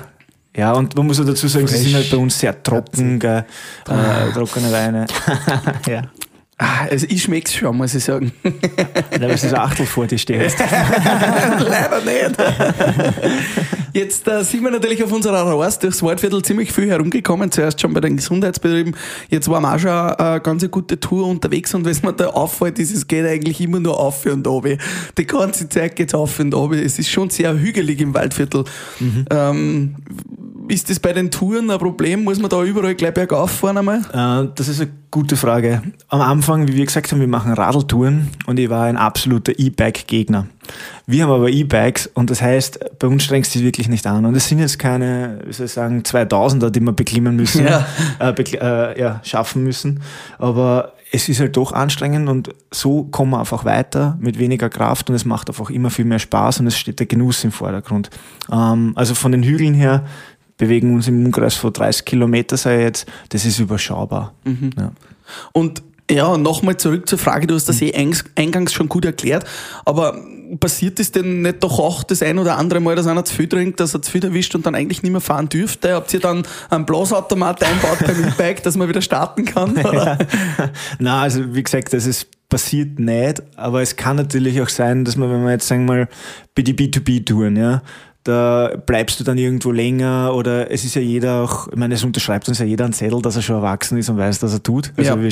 Ja, 0.58 0.72
und 0.72 0.96
man 0.96 1.06
muss 1.08 1.20
auch 1.20 1.26
dazu 1.26 1.48
sagen, 1.50 1.68
sie 1.68 1.76
sind 1.78 1.96
halt 1.96 2.10
bei 2.10 2.16
uns 2.16 2.40
sehr 2.40 2.64
trocken, 2.64 3.20
gell, 3.20 3.46
äh, 3.90 4.32
trockene 4.32 4.72
Weine. 4.72 5.06
ja. 5.88 6.04
Ah, 6.58 6.86
also 6.90 7.06
ich 7.10 7.24
schmeck's 7.24 7.54
schon, 7.54 7.76
muss 7.76 7.94
ich 7.96 8.04
sagen. 8.04 8.32
Da 9.20 9.28
ist 9.28 9.44
das 9.46 9.54
Achtel 9.54 9.86
vor 9.86 10.08
dir 10.08 10.18
stehst. 10.18 10.60
Leider 11.60 12.02
nicht. 12.04 12.38
Jetzt 13.94 14.28
äh, 14.28 14.44
sind 14.44 14.62
wir 14.62 14.72
natürlich 14.72 15.02
auf 15.04 15.12
unserer 15.12 15.58
Reise 15.58 15.80
durchs 15.80 16.04
Waldviertel 16.04 16.42
ziemlich 16.44 16.72
viel 16.72 16.90
herumgekommen. 16.90 17.50
Zuerst 17.52 17.80
schon 17.80 17.94
bei 17.94 18.02
den 18.02 18.18
Gesundheitsbetrieben. 18.18 18.96
Jetzt 19.30 19.50
waren 19.50 19.64
wir 19.64 19.74
auch 19.74 19.80
schon 19.80 19.90
eine 19.92 20.42
ganz 20.42 20.70
gute 20.70 21.00
Tour 21.00 21.28
unterwegs 21.28 21.74
und 21.74 21.86
was 21.86 22.04
mir 22.04 22.14
da 22.14 22.28
auffällt, 22.28 22.78
ist, 22.80 22.94
es 22.94 23.08
geht 23.08 23.26
eigentlich 23.26 23.62
immer 23.62 23.80
nur 23.80 23.98
auf 23.98 24.26
und 24.26 24.46
runter. 24.46 24.78
Die 25.18 25.26
ganze 25.26 25.70
Zeit 25.70 25.96
geht's 25.96 26.14
auf 26.14 26.40
und 26.40 26.54
runter. 26.54 26.78
Es 26.78 27.00
ist 27.00 27.10
schon 27.10 27.30
sehr 27.30 27.58
hügelig 27.58 28.02
im 28.02 28.14
Waldviertel. 28.14 28.66
Ähm, 29.30 29.96
ist 30.68 30.90
das 30.90 31.00
bei 31.00 31.14
den 31.14 31.32
Touren 31.32 31.70
ein 31.70 31.78
Problem? 31.80 32.24
Muss 32.24 32.40
man 32.40 32.50
da 32.50 32.64
überall 32.64 32.96
gleich 32.96 33.14
bergauf 33.14 33.52
fahren 33.52 33.78
einmal? 33.78 34.00
Äh, 34.14 34.50
Das 34.56 34.68
ist 34.68 34.82
eine 34.82 34.92
gute 35.12 35.36
Frage. 35.38 35.82
Am 36.10 36.22
Anfang, 36.22 36.68
wie 36.68 36.76
wir 36.76 36.86
gesagt 36.86 37.12
haben, 37.12 37.20
wir 37.20 37.28
machen 37.28 37.54
Radltouren 37.54 38.30
und 38.48 38.60
ich 38.60 38.70
war 38.70 38.86
ein 38.86 38.98
absoluter 38.98 39.54
E-Bike-Gegner. 39.58 40.48
Wir 41.08 41.24
haben 41.24 41.32
aber 41.32 41.50
E-Bikes 41.50 42.08
und 42.08 42.30
das 42.30 42.42
heißt, 42.42 42.80
bei 43.00 43.08
uns 43.08 43.24
strengst 43.24 43.54
du 43.54 43.60
dich 43.60 43.66
wirklich 43.66 43.88
nicht 43.90 44.06
an. 44.08 44.26
Und 44.26 44.36
es 44.36 44.48
sind 44.48 44.60
jetzt 44.60 44.80
keine, 44.80 45.40
wie 45.46 45.54
soll 45.54 45.68
ich 45.68 45.72
sagen, 45.74 46.02
2000er, 46.02 46.70
die 46.70 46.80
wir 46.82 46.92
beklimmen 46.92 47.36
müssen, 47.36 47.66
Ja. 47.66 47.86
äh, 48.20 48.32
bekl- 48.32 48.60
äh, 48.60 49.00
ja, 49.00 49.22
schaffen 49.24 49.64
müssen. 49.64 50.02
Aber 50.40 50.94
es 51.12 51.30
ist 51.30 51.40
halt 51.40 51.56
doch 51.56 51.72
anstrengend 51.72 52.28
und 52.28 52.50
so 52.72 53.04
kommen 53.04 53.32
wir 53.32 53.40
einfach 53.40 53.64
weiter 53.64 54.18
mit 54.20 54.38
weniger 54.40 54.70
Kraft 54.70 55.10
und 55.10 55.16
es 55.16 55.24
macht 55.24 55.48
einfach 55.50 55.70
immer 55.70 55.90
viel 55.90 56.04
mehr 56.04 56.20
Spaß 56.20 56.60
und 56.60 56.68
es 56.68 56.76
steht 56.78 57.00
der 57.00 57.06
Genuss 57.06 57.44
im 57.46 57.52
Vordergrund. 57.52 58.10
Ähm, 58.52 58.92
also 58.96 59.14
von 59.16 59.32
den 59.32 59.44
Hügeln 59.44 59.76
her 59.76 60.04
bewegen 60.58 60.94
uns 60.94 61.08
im 61.08 61.26
Umkreis 61.26 61.56
von 61.56 61.74
30 61.74 62.06
Kilometer, 62.06 62.58
sei 62.58 62.82
jetzt, 62.82 63.06
das 63.30 63.46
ist 63.46 63.60
überschaubar. 63.60 64.34
Ja. 64.78 64.92
Und 65.52 65.84
ja, 66.10 66.38
nochmal 66.38 66.78
zurück 66.78 67.10
zur 67.10 67.18
Frage, 67.18 67.48
du 67.48 67.56
hast 67.56 67.68
das 67.68 67.82
eh 67.82 67.92
eingangs- 67.92 68.72
schon 68.72 68.88
gut 68.88 69.06
erklärt, 69.06 69.46
aber 69.86 70.24
passiert 70.60 71.00
es 71.00 71.12
denn 71.12 71.42
nicht 71.42 71.64
doch 71.64 71.80
auch 71.80 72.04
das 72.04 72.22
ein 72.22 72.38
oder 72.38 72.58
andere 72.58 72.80
Mal, 72.80 72.96
dass 72.96 73.08
einer 73.08 73.26
zu 73.26 73.34
viel 73.34 73.48
trinkt, 73.48 73.80
dass 73.80 73.96
er 73.96 74.04
zu 74.04 74.12
viel 74.12 74.24
erwischt 74.24 74.54
und 74.54 74.66
dann 74.68 74.76
eigentlich 74.76 75.02
nicht 75.02 75.12
mehr 75.12 75.22
fahren 75.22 75.50
dürfte? 75.50 75.96
Habt 75.96 76.14
ihr 76.14 76.20
dann 76.20 76.44
einen 76.70 76.86
Blasautomat 76.86 77.64
einbaut 77.64 77.98
beim 78.06 78.24
E-Bike, 78.28 78.62
dass 78.62 78.78
man 78.78 78.88
wieder 78.88 79.02
starten 79.02 79.46
kann? 79.46 79.72
Oder? 79.78 80.20
Na, 81.00 81.24
also 81.24 81.56
wie 81.56 81.64
gesagt, 81.64 81.92
das 81.94 82.06
ist 82.06 82.28
passiert 82.50 83.00
nicht, 83.00 83.42
aber 83.56 83.82
es 83.82 83.96
kann 83.96 84.18
natürlich 84.18 84.62
auch 84.62 84.70
sein, 84.70 85.04
dass 85.04 85.16
man, 85.18 85.32
wenn 85.32 85.44
wir 85.44 85.52
jetzt 85.52 85.68
sagen 85.68 85.88
wir 85.88 85.96
mal 85.96 86.08
bei 86.54 86.62
die 86.62 86.76
B2B-Touren, 86.76 87.56
ja, 87.56 87.82
da 88.26 88.72
bleibst 88.88 89.20
du 89.20 89.24
dann 89.24 89.38
irgendwo 89.38 89.72
länger 89.72 90.34
oder 90.34 90.72
es 90.72 90.84
ist 90.84 90.96
ja 90.96 91.02
jeder 91.02 91.44
auch, 91.44 91.68
ich 91.68 91.76
meine, 91.76 91.94
es 91.94 92.04
unterschreibt 92.04 92.50
uns 92.50 92.58
ja 92.58 92.66
jeder 92.66 92.84
einen 92.84 92.94
Zettel, 92.94 93.22
dass 93.22 93.36
er 93.36 93.44
schon 93.44 93.56
erwachsen 93.58 94.00
ist 94.00 94.10
und 94.10 94.18
weiß, 94.18 94.42
was 94.42 94.52
er 94.52 94.64
tut. 94.64 94.92
Also 94.98 95.12
Ja. 95.16 95.22
wir 95.22 95.32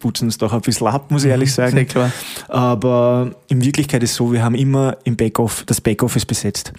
putzen 0.00 0.24
uns 0.24 0.38
doch 0.38 0.52
ein 0.54 0.62
bisschen 0.62 0.86
ab, 0.86 1.10
muss 1.10 1.24
ich 1.24 1.30
ehrlich 1.30 1.52
sagen. 1.52 1.72
sehr 1.72 1.84
klar. 1.84 2.10
Aber 2.48 3.32
in 3.48 3.62
Wirklichkeit 3.62 4.02
ist 4.02 4.14
so, 4.14 4.32
wir 4.32 4.42
haben 4.42 4.54
immer 4.54 4.96
im 5.04 5.14
Backoff, 5.16 5.64
das 5.66 5.82
Backoffice 5.82 6.24
besetzt. 6.24 6.72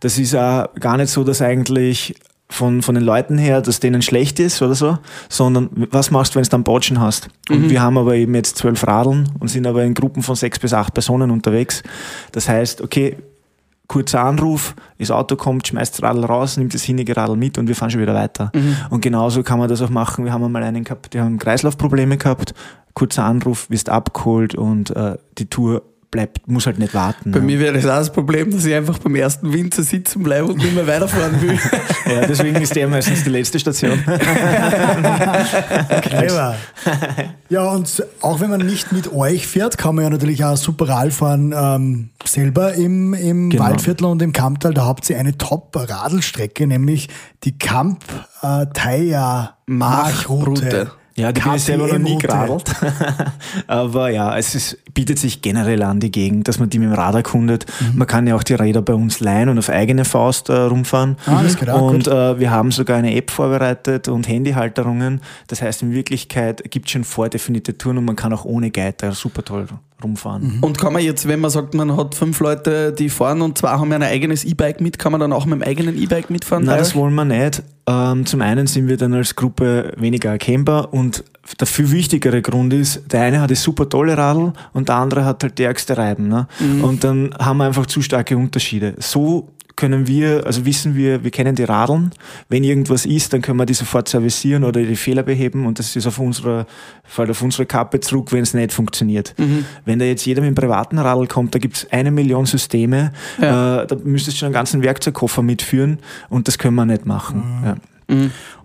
Das 0.00 0.18
ist 0.18 0.36
auch 0.36 0.72
gar 0.78 0.96
nicht 0.96 1.10
so, 1.10 1.24
dass 1.24 1.42
eigentlich 1.42 2.14
von, 2.48 2.80
von 2.82 2.94
den 2.94 3.02
Leuten 3.02 3.38
her, 3.38 3.60
dass 3.60 3.80
denen 3.80 4.02
schlecht 4.02 4.38
ist 4.38 4.62
oder 4.62 4.76
so, 4.76 4.98
sondern 5.28 5.68
was 5.90 6.12
machst 6.12 6.34
du, 6.34 6.36
wenn 6.36 6.44
du 6.44 6.50
dann 6.50 6.62
Botschen 6.64 7.00
hast? 7.00 7.28
Und 7.50 7.70
wir 7.70 7.80
haben 7.82 7.98
aber 7.98 8.14
eben 8.14 8.34
jetzt 8.36 8.56
zwölf 8.58 8.86
Radeln 8.86 9.30
und 9.40 9.48
sind 9.48 9.66
aber 9.66 9.82
in 9.82 9.94
Gruppen 9.94 10.22
von 10.22 10.36
sechs 10.36 10.60
bis 10.60 10.72
acht 10.72 10.94
Personen 10.94 11.30
unterwegs. 11.32 11.82
Das 12.30 12.48
heißt, 12.48 12.82
okay, 12.82 13.16
kurzer 13.92 14.24
Anruf, 14.24 14.74
das 14.98 15.10
Auto 15.10 15.36
kommt, 15.36 15.66
schmeißt 15.66 15.92
das 15.92 16.02
Radl 16.02 16.24
raus, 16.24 16.56
nimmt 16.56 16.72
das 16.72 16.82
hinige 16.82 17.14
Radl 17.14 17.36
mit 17.36 17.58
und 17.58 17.68
wir 17.68 17.76
fahren 17.76 17.90
schon 17.90 18.00
wieder 18.00 18.14
weiter. 18.14 18.50
Und 18.88 19.02
genauso 19.02 19.42
kann 19.42 19.58
man 19.58 19.68
das 19.68 19.82
auch 19.82 19.90
machen. 19.90 20.24
Wir 20.24 20.32
haben 20.32 20.42
einmal 20.42 20.62
einen 20.62 20.82
gehabt, 20.82 21.12
der 21.12 21.24
haben 21.24 21.38
Kreislaufprobleme 21.38 22.16
gehabt, 22.16 22.54
kurzer 22.94 23.24
Anruf, 23.24 23.68
wirst 23.68 23.90
abgeholt 23.90 24.54
und 24.54 24.96
äh, 24.96 25.18
die 25.36 25.44
Tour 25.44 25.82
bleibt, 26.12 26.46
muss 26.46 26.66
halt 26.66 26.78
nicht 26.78 26.94
warten. 26.94 27.32
Bei 27.32 27.38
ja. 27.38 27.44
mir 27.44 27.58
wäre 27.58 27.72
das 27.72 27.86
auch 27.86 27.96
das 27.96 28.12
Problem, 28.12 28.50
dass 28.52 28.64
ich 28.66 28.74
einfach 28.74 28.98
beim 28.98 29.16
ersten 29.16 29.52
Winter 29.52 29.82
sitzen 29.82 30.22
bleibe 30.22 30.46
und 30.46 30.58
nicht 30.58 30.74
mehr 30.74 30.86
weiterfahren 30.86 31.40
will. 31.40 31.58
ja, 32.06 32.26
deswegen 32.26 32.60
ist 32.60 32.76
der 32.76 32.86
meistens 32.86 33.24
die 33.24 33.30
letzte 33.30 33.58
Station. 33.58 33.98
Clever. 36.02 36.54
Ja, 37.48 37.64
und 37.70 38.04
auch 38.20 38.40
wenn 38.40 38.50
man 38.50 38.60
nicht 38.60 38.92
mit 38.92 39.10
euch 39.12 39.46
fährt, 39.46 39.78
kann 39.78 39.94
man 39.94 40.04
ja 40.04 40.10
natürlich 40.10 40.44
auch 40.44 40.56
super 40.56 40.88
Rad 40.88 41.12
fahren 41.12 41.54
ähm, 41.56 42.10
selber 42.24 42.74
im, 42.74 43.14
im 43.14 43.50
Genau. 43.50 43.64
Waldviertel 43.64 44.06
und 44.06 44.20
im 44.22 44.32
Kamptal. 44.32 44.74
Da 44.74 44.84
habt 44.84 45.08
ihr 45.08 45.18
eine 45.18 45.38
Top-Radelstrecke, 45.38 46.66
nämlich 46.66 47.08
die 47.44 47.56
Kamp 47.58 48.04
Ja, 51.14 51.30
die 51.30 51.40
bin 51.40 51.54
ich 51.54 51.62
selber 51.62 51.86
noch 51.88 51.98
nie 51.98 52.16
geradelt. 52.16 52.64
Aber 53.66 54.10
ja, 54.10 54.36
es 54.36 54.54
ist, 54.54 54.78
bietet 54.94 55.18
sich 55.18 55.42
generell 55.42 55.82
an, 55.82 56.00
die 56.00 56.10
Gegend, 56.10 56.48
dass 56.48 56.58
man 56.58 56.70
die 56.70 56.78
mit 56.78 56.88
dem 56.88 56.94
Rad 56.94 57.14
erkundet. 57.14 57.66
Mhm. 57.80 57.98
Man 57.98 58.06
kann 58.06 58.26
ja 58.26 58.34
auch 58.34 58.42
die 58.42 58.54
Räder 58.54 58.82
bei 58.82 58.94
uns 58.94 59.20
leihen 59.20 59.48
und 59.48 59.58
auf 59.58 59.68
eigene 59.68 60.04
Faust 60.04 60.48
äh, 60.48 60.54
rumfahren. 60.54 61.16
Ah, 61.26 61.42
das 61.42 61.56
geht 61.56 61.68
auch 61.68 61.90
und 61.90 62.08
äh, 62.08 62.38
wir 62.38 62.50
haben 62.50 62.70
sogar 62.70 62.96
eine 62.96 63.14
App 63.14 63.30
vorbereitet 63.30 64.08
und 64.08 64.26
Handyhalterungen. 64.26 65.20
Das 65.48 65.60
heißt, 65.60 65.82
in 65.82 65.92
Wirklichkeit 65.92 66.70
gibt 66.70 66.86
es 66.86 66.92
schon 66.92 67.04
vordefinierte 67.04 67.76
Touren 67.76 67.98
und 67.98 68.04
man 68.06 68.16
kann 68.16 68.32
auch 68.32 68.44
ohne 68.44 68.70
Guide 68.70 68.94
da 68.96 69.12
super 69.12 69.44
toll 69.44 69.66
rumfahren. 70.02 70.58
Und 70.60 70.78
kann 70.78 70.92
man 70.92 71.02
jetzt, 71.02 71.26
wenn 71.28 71.40
man 71.40 71.50
sagt, 71.50 71.74
man 71.74 71.96
hat 71.96 72.14
fünf 72.14 72.40
Leute, 72.40 72.92
die 72.92 73.08
fahren 73.08 73.42
und 73.42 73.58
zwei 73.58 73.70
haben 73.70 73.90
ja 73.90 73.96
ein 73.96 74.02
eigenes 74.02 74.44
E-Bike 74.44 74.80
mit, 74.80 74.98
kann 74.98 75.12
man 75.12 75.20
dann 75.20 75.32
auch 75.32 75.46
mit 75.46 75.60
dem 75.60 75.62
eigenen 75.62 76.00
E-Bike 76.00 76.30
mitfahren? 76.30 76.64
Nein, 76.64 76.78
das 76.78 76.94
wollen 76.94 77.14
wir 77.14 77.24
nicht. 77.24 77.62
Ähm, 77.86 78.26
zum 78.26 78.42
einen 78.42 78.66
sind 78.66 78.88
wir 78.88 78.96
dann 78.96 79.12
als 79.14 79.34
Gruppe 79.34 79.92
weniger 79.96 80.30
erkennbar 80.30 80.92
und 80.94 81.24
der 81.58 81.66
viel 81.66 81.90
wichtigere 81.90 82.40
Grund 82.40 82.72
ist, 82.72 83.12
der 83.12 83.22
eine 83.22 83.40
hat 83.40 83.50
das 83.50 83.62
super 83.62 83.88
tolle 83.88 84.16
Radl 84.16 84.52
und 84.72 84.88
der 84.88 84.96
andere 84.96 85.24
hat 85.24 85.42
halt 85.42 85.58
die 85.58 85.64
ärgste 85.64 85.96
Reiben. 85.96 86.28
Ne? 86.28 86.46
Und 86.82 87.02
dann 87.02 87.34
haben 87.38 87.56
wir 87.58 87.64
einfach 87.64 87.86
zu 87.86 88.00
starke 88.00 88.36
Unterschiede. 88.36 88.94
So 88.98 89.48
können 89.76 90.06
wir, 90.06 90.46
also 90.46 90.64
wissen 90.64 90.94
wir, 90.96 91.24
wir 91.24 91.30
kennen 91.30 91.54
die 91.54 91.64
Radeln. 91.64 92.10
Wenn 92.48 92.64
irgendwas 92.64 93.06
ist, 93.06 93.32
dann 93.32 93.42
können 93.42 93.58
wir 93.58 93.66
die 93.66 93.74
sofort 93.74 94.08
servicieren 94.08 94.64
oder 94.64 94.82
die 94.82 94.96
Fehler 94.96 95.22
beheben 95.22 95.66
und 95.66 95.78
das 95.78 95.96
ist 95.96 96.06
auf 96.06 96.18
unserer, 96.18 96.66
fällt 97.04 97.30
auf 97.30 97.42
unsere 97.42 97.66
Kappe 97.66 98.00
zurück, 98.00 98.32
wenn 98.32 98.42
es 98.42 98.54
nicht 98.54 98.72
funktioniert. 98.72 99.34
Wenn 99.84 99.98
da 99.98 100.04
jetzt 100.04 100.24
jeder 100.26 100.40
mit 100.40 100.48
einem 100.48 100.54
privaten 100.54 100.98
Radl 100.98 101.26
kommt, 101.26 101.54
da 101.54 101.58
gibt 101.58 101.76
es 101.76 101.92
eine 101.92 102.10
Million 102.10 102.46
Systeme, 102.46 103.12
Ja. 103.40 103.82
äh, 103.82 103.86
da 103.86 103.96
müsstest 104.02 104.36
du 104.36 104.38
schon 104.40 104.46
einen 104.46 104.54
ganzen 104.54 104.82
Werkzeugkoffer 104.82 105.42
mitführen 105.42 105.98
und 106.28 106.48
das 106.48 106.58
können 106.58 106.74
wir 106.76 106.84
nicht 106.86 107.06
machen. 107.06 107.42
Ja. 107.64 107.74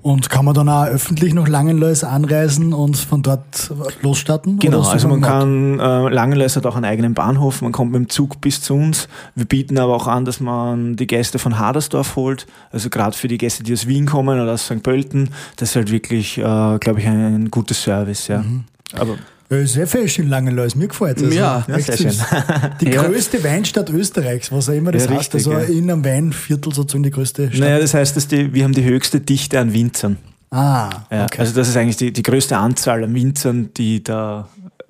Und 0.01 0.29
kann 0.29 0.45
man 0.45 0.53
dann 0.53 0.69
auch 0.69 0.85
öffentlich 0.85 1.33
nach 1.33 1.47
Langenlois 1.47 2.03
anreisen 2.03 2.71
und 2.71 2.95
von 2.97 3.23
dort 3.23 3.73
losstarten? 4.01 4.59
Genau, 4.59 4.81
also 4.81 5.07
man 5.07 5.21
kann, 5.21 5.79
äh, 5.79 6.09
Langenlois 6.09 6.55
hat 6.55 6.65
auch 6.65 6.75
einen 6.75 6.85
eigenen 6.85 7.13
Bahnhof, 7.13 7.61
man 7.61 7.71
kommt 7.71 7.91
mit 7.91 7.99
dem 7.99 8.09
Zug 8.09 8.39
bis 8.39 8.61
zu 8.61 8.75
uns. 8.75 9.09
Wir 9.35 9.45
bieten 9.45 9.77
aber 9.77 9.95
auch 9.95 10.07
an, 10.07 10.23
dass 10.23 10.39
man 10.39 10.95
die 10.95 11.07
Gäste 11.07 11.39
von 11.39 11.59
Hadersdorf 11.59 12.15
holt, 12.15 12.47
also 12.71 12.89
gerade 12.89 13.17
für 13.17 13.27
die 13.27 13.37
Gäste, 13.37 13.63
die 13.63 13.73
aus 13.73 13.87
Wien 13.87 14.05
kommen 14.05 14.39
oder 14.39 14.53
aus 14.53 14.65
St. 14.65 14.83
Pölten, 14.83 15.31
das 15.57 15.71
ist 15.71 15.75
halt 15.75 15.91
wirklich, 15.91 16.37
äh, 16.37 16.41
glaube 16.41 16.99
ich, 16.99 17.07
ein, 17.07 17.51
gutes 17.51 17.83
Service, 17.83 18.27
ja. 18.27 18.39
Mhm. 18.39 18.63
Aber 18.93 19.15
sehr 19.49 19.87
fesch 19.87 20.19
in 20.19 20.27
Langenlois, 20.27 20.75
mir 20.75 20.87
gefällt 20.87 21.21
es. 21.21 21.33
Ja, 21.33 21.63
ja, 21.67 21.79
sehr 21.79 21.97
süß. 21.97 22.19
Die 22.81 22.89
Ja. 22.89 23.03
größte 23.03 23.43
Weinstadt 23.43 23.89
Österreichs, 23.89 24.51
was 24.51 24.69
auch 24.69 24.73
immer 24.73 24.91
das 24.91 25.05
Ja, 25.05 25.11
heißt. 25.11 25.33
richtig, 25.33 25.47
also 25.47 25.53
ja. 25.53 25.59
in 25.61 25.89
einem 25.89 26.03
Weinviertel 26.03 26.73
sozusagen 26.73 27.03
die 27.03 27.11
größte 27.11 27.47
Stadt. 27.49 27.59
naja, 27.59 27.79
das 27.79 27.93
heißt, 27.93 28.15
dass 28.17 28.27
die, 28.27 28.53
wir 28.53 28.63
haben 28.63 28.73
die 28.73 28.83
höchste 28.83 29.19
Dichte 29.21 29.59
an 29.59 29.73
Winzern. 29.73 30.17
Ah, 30.51 30.89
okay. 31.09 31.39
Also 31.39 31.53
das 31.55 31.67
ist 31.69 31.77
eigentlich 31.77 31.97
die, 31.97 32.11
die 32.11 32.23
größte 32.23 32.57
Anzahl 32.57 33.03
an 33.03 33.13
Winzern, 33.13 33.69
die 33.75 34.03
da 34.03 34.47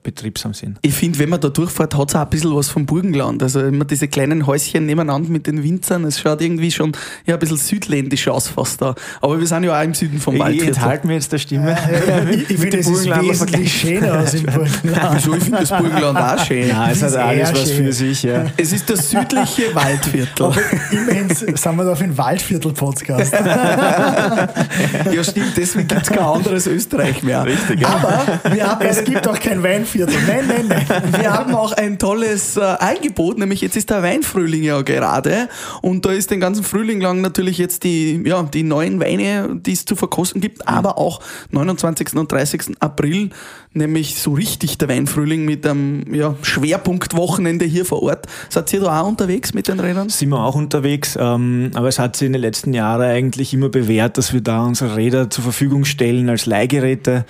betriebsam 0.07 0.53
sind. 0.53 0.79
Ich 0.83 0.93
finde, 0.93 1.19
wenn 1.19 1.27
man 1.27 1.41
da 1.41 1.49
durchfährt, 1.49 1.93
hat 1.97 2.09
es 2.09 2.15
auch 2.15 2.21
ein 2.21 2.29
bisschen 2.29 2.55
was 2.55 2.69
vom 2.69 2.85
Burgenland. 2.85 3.43
Also 3.43 3.59
immer 3.59 3.83
diese 3.83 4.07
kleinen 4.07 4.47
Häuschen 4.47 4.85
nebeneinander 4.85 5.29
mit 5.29 5.47
den 5.47 5.61
Winzern, 5.63 6.05
es 6.05 6.17
schaut 6.17 6.41
irgendwie 6.41 6.71
schon 6.71 6.93
ja, 7.25 7.33
ein 7.33 7.39
bisschen 7.39 7.57
südländisch 7.57 8.29
aus 8.29 8.47
fast 8.47 8.81
da. 8.81 8.95
Aber 9.19 9.37
wir 9.37 9.45
sind 9.45 9.65
ja 9.65 9.77
auch 9.77 9.83
im 9.83 9.93
Süden 9.93 10.19
vom 10.19 10.35
Ich 10.35 10.41
Waldviertel. 10.41 10.69
enthalte 10.69 11.07
mir 11.07 11.13
jetzt 11.15 11.29
der 11.33 11.39
Stimme. 11.39 11.77
ich 12.31 12.49
ich 12.49 12.57
finde, 12.57 12.77
es 12.77 12.87
ist 12.87 12.93
Burgenlander 12.93 13.29
wesentlich 13.33 13.73
schöner 13.81 14.13
als 14.13 14.33
im 14.33 14.43
Burgenland. 14.43 14.75
Wieso? 15.15 15.35
Ich 15.35 15.43
finde 15.43 15.59
das 15.59 15.69
Burgenland 15.69 16.17
auch 16.17 16.45
schön. 16.45 16.67
Ja, 16.69 16.89
es 16.89 16.99
Das 17.01 17.03
hat 17.03 17.09
ist 17.09 17.15
alles 17.17 17.51
was 17.51 17.69
schön. 17.69 17.85
für 17.85 17.93
sich, 17.93 18.23
ja. 18.23 18.45
Es 18.55 18.71
ist 18.71 18.89
das 18.89 19.09
südliche 19.09 19.63
Waldviertel. 19.75 20.45
Aber 20.45 20.55
immerhin 20.91 21.29
sind 21.35 21.65
wir 21.65 21.83
da 21.83 21.91
auf 21.91 21.99
dem 21.99 22.17
Waldviertel-Podcast. 22.17 23.33
Ja, 23.33 25.23
stimmt, 25.23 25.57
deswegen 25.57 25.87
gibt 25.89 26.03
es 26.03 26.07
kein 26.09 26.19
anderes 26.19 26.65
Österreich 26.65 27.21
mehr. 27.23 27.43
Richtig, 27.43 27.81
ja. 27.81 27.89
Aber 27.89 28.55
wir 28.55 28.67
haben, 28.67 28.85
es 28.85 29.03
gibt 29.03 29.27
auch 29.27 29.37
kein 29.37 29.61
Weinviertel. 29.63 29.96
Nein, 30.05 30.45
nein, 30.47 30.67
nein. 30.67 31.13
wir 31.17 31.33
haben 31.33 31.55
auch 31.55 31.71
ein 31.71 31.97
tolles 31.97 32.57
äh, 32.57 32.61
Angebot, 32.61 33.37
nämlich 33.37 33.61
jetzt 33.61 33.75
ist 33.75 33.89
der 33.89 34.03
Weinfrühling 34.03 34.63
ja 34.63 34.81
gerade 34.81 35.49
und 35.81 36.05
da 36.05 36.11
ist 36.11 36.31
den 36.31 36.39
ganzen 36.39 36.63
Frühling 36.63 37.01
lang 37.01 37.21
natürlich 37.21 37.57
jetzt 37.57 37.83
die, 37.83 38.21
ja, 38.25 38.43
die 38.43 38.63
neuen 38.63 38.99
Weine, 38.99 39.59
die 39.59 39.71
es 39.71 39.85
zu 39.85 39.95
verkosten 39.95 40.41
gibt, 40.41 40.67
aber 40.67 40.97
auch 40.97 41.21
29. 41.51 42.15
und 42.15 42.31
30. 42.31 42.75
April, 42.79 43.29
nämlich 43.73 44.15
so 44.21 44.33
richtig 44.33 44.77
der 44.77 44.89
Weinfrühling 44.89 45.45
mit 45.45 45.65
einem 45.65 46.13
ja, 46.13 46.35
Schwerpunktwochenende 46.41 47.65
hier 47.65 47.85
vor 47.85 48.03
Ort. 48.03 48.27
Seid 48.49 48.71
ihr 48.73 48.81
da 48.81 49.01
auch 49.01 49.07
unterwegs 49.07 49.53
mit 49.53 49.67
den 49.67 49.79
Rädern? 49.79 50.09
sind 50.09 50.29
wir 50.29 50.43
auch 50.43 50.55
unterwegs, 50.55 51.17
ähm, 51.19 51.71
aber 51.73 51.87
es 51.87 51.99
hat 51.99 52.15
sich 52.15 52.27
in 52.27 52.33
den 52.33 52.41
letzten 52.41 52.73
Jahren 52.73 53.01
eigentlich 53.01 53.53
immer 53.53 53.69
bewährt, 53.69 54.17
dass 54.17 54.33
wir 54.33 54.41
da 54.41 54.63
unsere 54.63 54.95
Räder 54.95 55.29
zur 55.29 55.43
Verfügung 55.43 55.85
stellen 55.85 56.29
als 56.29 56.45
Leihgeräte. 56.45 57.25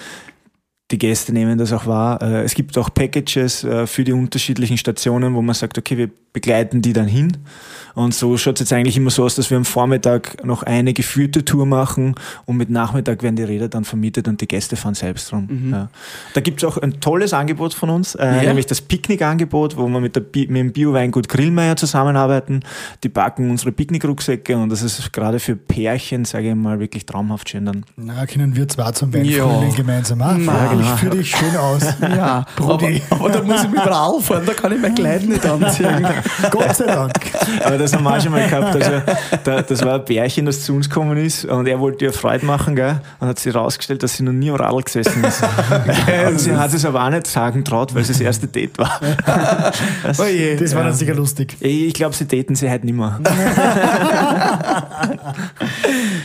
Die 0.91 0.97
Gäste 0.97 1.33
nehmen 1.33 1.57
das 1.57 1.73
auch 1.73 1.85
wahr. 1.85 2.21
Äh, 2.21 2.43
Es 2.43 2.53
gibt 2.53 2.77
auch 2.77 2.93
Packages 2.93 3.63
äh, 3.65 3.85
für 3.87 4.03
die 4.05 4.13
unterschiedlichen 4.13 4.77
Stationen, 4.77 5.33
wo 5.35 5.41
man 5.41 5.53
sagt, 5.53 5.77
okay, 5.77 5.97
wir 5.97 6.09
begleiten 6.31 6.81
die 6.81 6.93
dann 6.93 7.07
hin. 7.07 7.35
Und 7.95 8.13
so 8.13 8.37
schaut 8.37 8.55
es 8.57 8.59
jetzt 8.61 8.73
eigentlich 8.73 8.95
immer 8.95 9.09
so 9.09 9.23
aus, 9.25 9.33
dass 9.35 9.49
wir 9.49 9.57
am 9.57 9.65
Vormittag 9.65 10.45
noch 10.45 10.61
eine 10.61 10.93
geführte 10.93 11.43
Tour 11.43 11.65
machen 11.65 12.13
und 12.45 12.55
mit 12.57 12.69
Nachmittag 12.69 13.23
werden 13.23 13.35
die 13.35 13.41
Räder 13.43 13.69
dann 13.69 13.85
vermietet 13.85 14.27
und 14.27 14.39
die 14.39 14.47
Gäste 14.47 14.75
fahren 14.75 14.93
selbst 14.93 15.33
rum. 15.33 15.69
Ja. 15.71 15.89
Da 16.35 16.41
gibt 16.41 16.61
es 16.61 16.69
auch 16.69 16.77
ein 16.77 16.99
tolles 17.01 17.33
Angebot 17.33 17.73
von 17.73 17.89
uns, 17.89 18.13
äh, 18.13 18.23
Ja. 18.27 18.41
nämlich 18.43 18.67
das 18.67 18.81
Picknickangebot, 18.81 19.77
wo 19.77 19.87
wir 19.87 19.99
mit, 19.99 20.15
der 20.15 20.19
Bi 20.21 20.41
mit 20.47 20.57
dem 20.57 20.71
Bio-Weingut 20.73 21.27
Grillmeier 21.27 21.75
zusammenarbeiten. 21.75 22.59
Die 23.03 23.09
backen 23.09 23.49
unsere 23.49 23.71
Picknickrucksäcke 23.71 24.55
und 24.55 24.69
das 24.69 24.83
ist 24.83 25.11
gerade 25.11 25.39
für 25.39 25.55
Pärchen, 25.55 26.23
sage 26.23 26.49
ich 26.49 26.55
mal, 26.55 26.79
wirklich 26.79 27.07
traumhaft 27.07 27.49
schön 27.49 27.65
dann. 27.65 27.83
Na, 27.95 28.27
können 28.27 28.55
wir 28.55 28.67
zwei 28.67 28.91
zum 28.91 29.11
Weinfrühling 29.11 29.69
Ja. 29.69 29.75
gemeinsam 29.75 30.19
machen. 30.19 30.45
Ich 30.81 30.89
führe 30.99 31.17
dich 31.17 31.29
schön 31.31 31.55
aus. 31.57 31.83
Ja, 32.01 32.45
aber, 32.57 32.77
Brudi. 32.77 33.01
aber 33.09 33.29
da 33.29 33.41
muss 33.43 33.63
ich 33.63 33.69
mit 33.69 33.79
Radl 33.85 34.21
fahren, 34.21 34.43
da 34.45 34.53
kann 34.53 34.71
ich 34.71 34.79
mein 34.81 34.95
Kleid 34.95 35.27
nicht 35.27 35.45
anziehen. 35.45 36.07
Gott 36.51 36.75
sei 36.75 36.85
Dank. 36.85 37.13
Aber 37.63 37.77
das 37.77 37.93
haben 37.93 38.03
wir 38.03 38.15
auch 38.17 38.21
schon 38.21 38.31
mal 38.31 38.47
gehabt. 38.47 38.75
Also, 38.75 38.91
da, 39.43 39.61
das 39.61 39.83
war 39.85 39.95
ein 39.95 40.05
Pärchen, 40.05 40.45
das 40.45 40.63
zu 40.63 40.73
uns 40.73 40.89
gekommen 40.89 41.17
ist 41.17 41.45
und 41.45 41.67
er 41.67 41.79
wollte 41.79 42.05
ihr 42.05 42.13
Freude 42.13 42.45
machen, 42.45 42.75
gell? 42.75 42.99
Und 43.19 43.27
hat 43.27 43.39
sich 43.39 43.53
herausgestellt, 43.53 44.01
dass 44.03 44.15
sie 44.15 44.23
noch 44.23 44.31
nie 44.31 44.49
am 44.49 44.55
Radl 44.55 44.81
gesessen 44.81 45.23
ist. 45.23 45.43
und 46.27 46.39
sie 46.39 46.55
hat 46.55 46.73
es 46.73 46.85
aber 46.85 47.03
auch 47.05 47.09
nicht 47.09 47.27
sagen 47.27 47.63
traut, 47.65 47.93
weil 47.93 48.01
es 48.01 48.07
das 48.07 48.19
erste 48.21 48.47
Date 48.47 48.77
war. 48.77 48.99
Das, 50.03 50.19
Oh 50.19 50.25
je. 50.25 50.55
Das 50.55 50.73
war 50.75 50.83
dann 50.83 50.93
sicher 50.93 51.13
lustig. 51.13 51.57
ich 51.59 51.93
glaube, 51.93 52.15
sie 52.15 52.27
daten 52.27 52.55
sie 52.55 52.69
halt 52.69 52.83
nicht 52.83 52.95
mehr. 52.95 53.19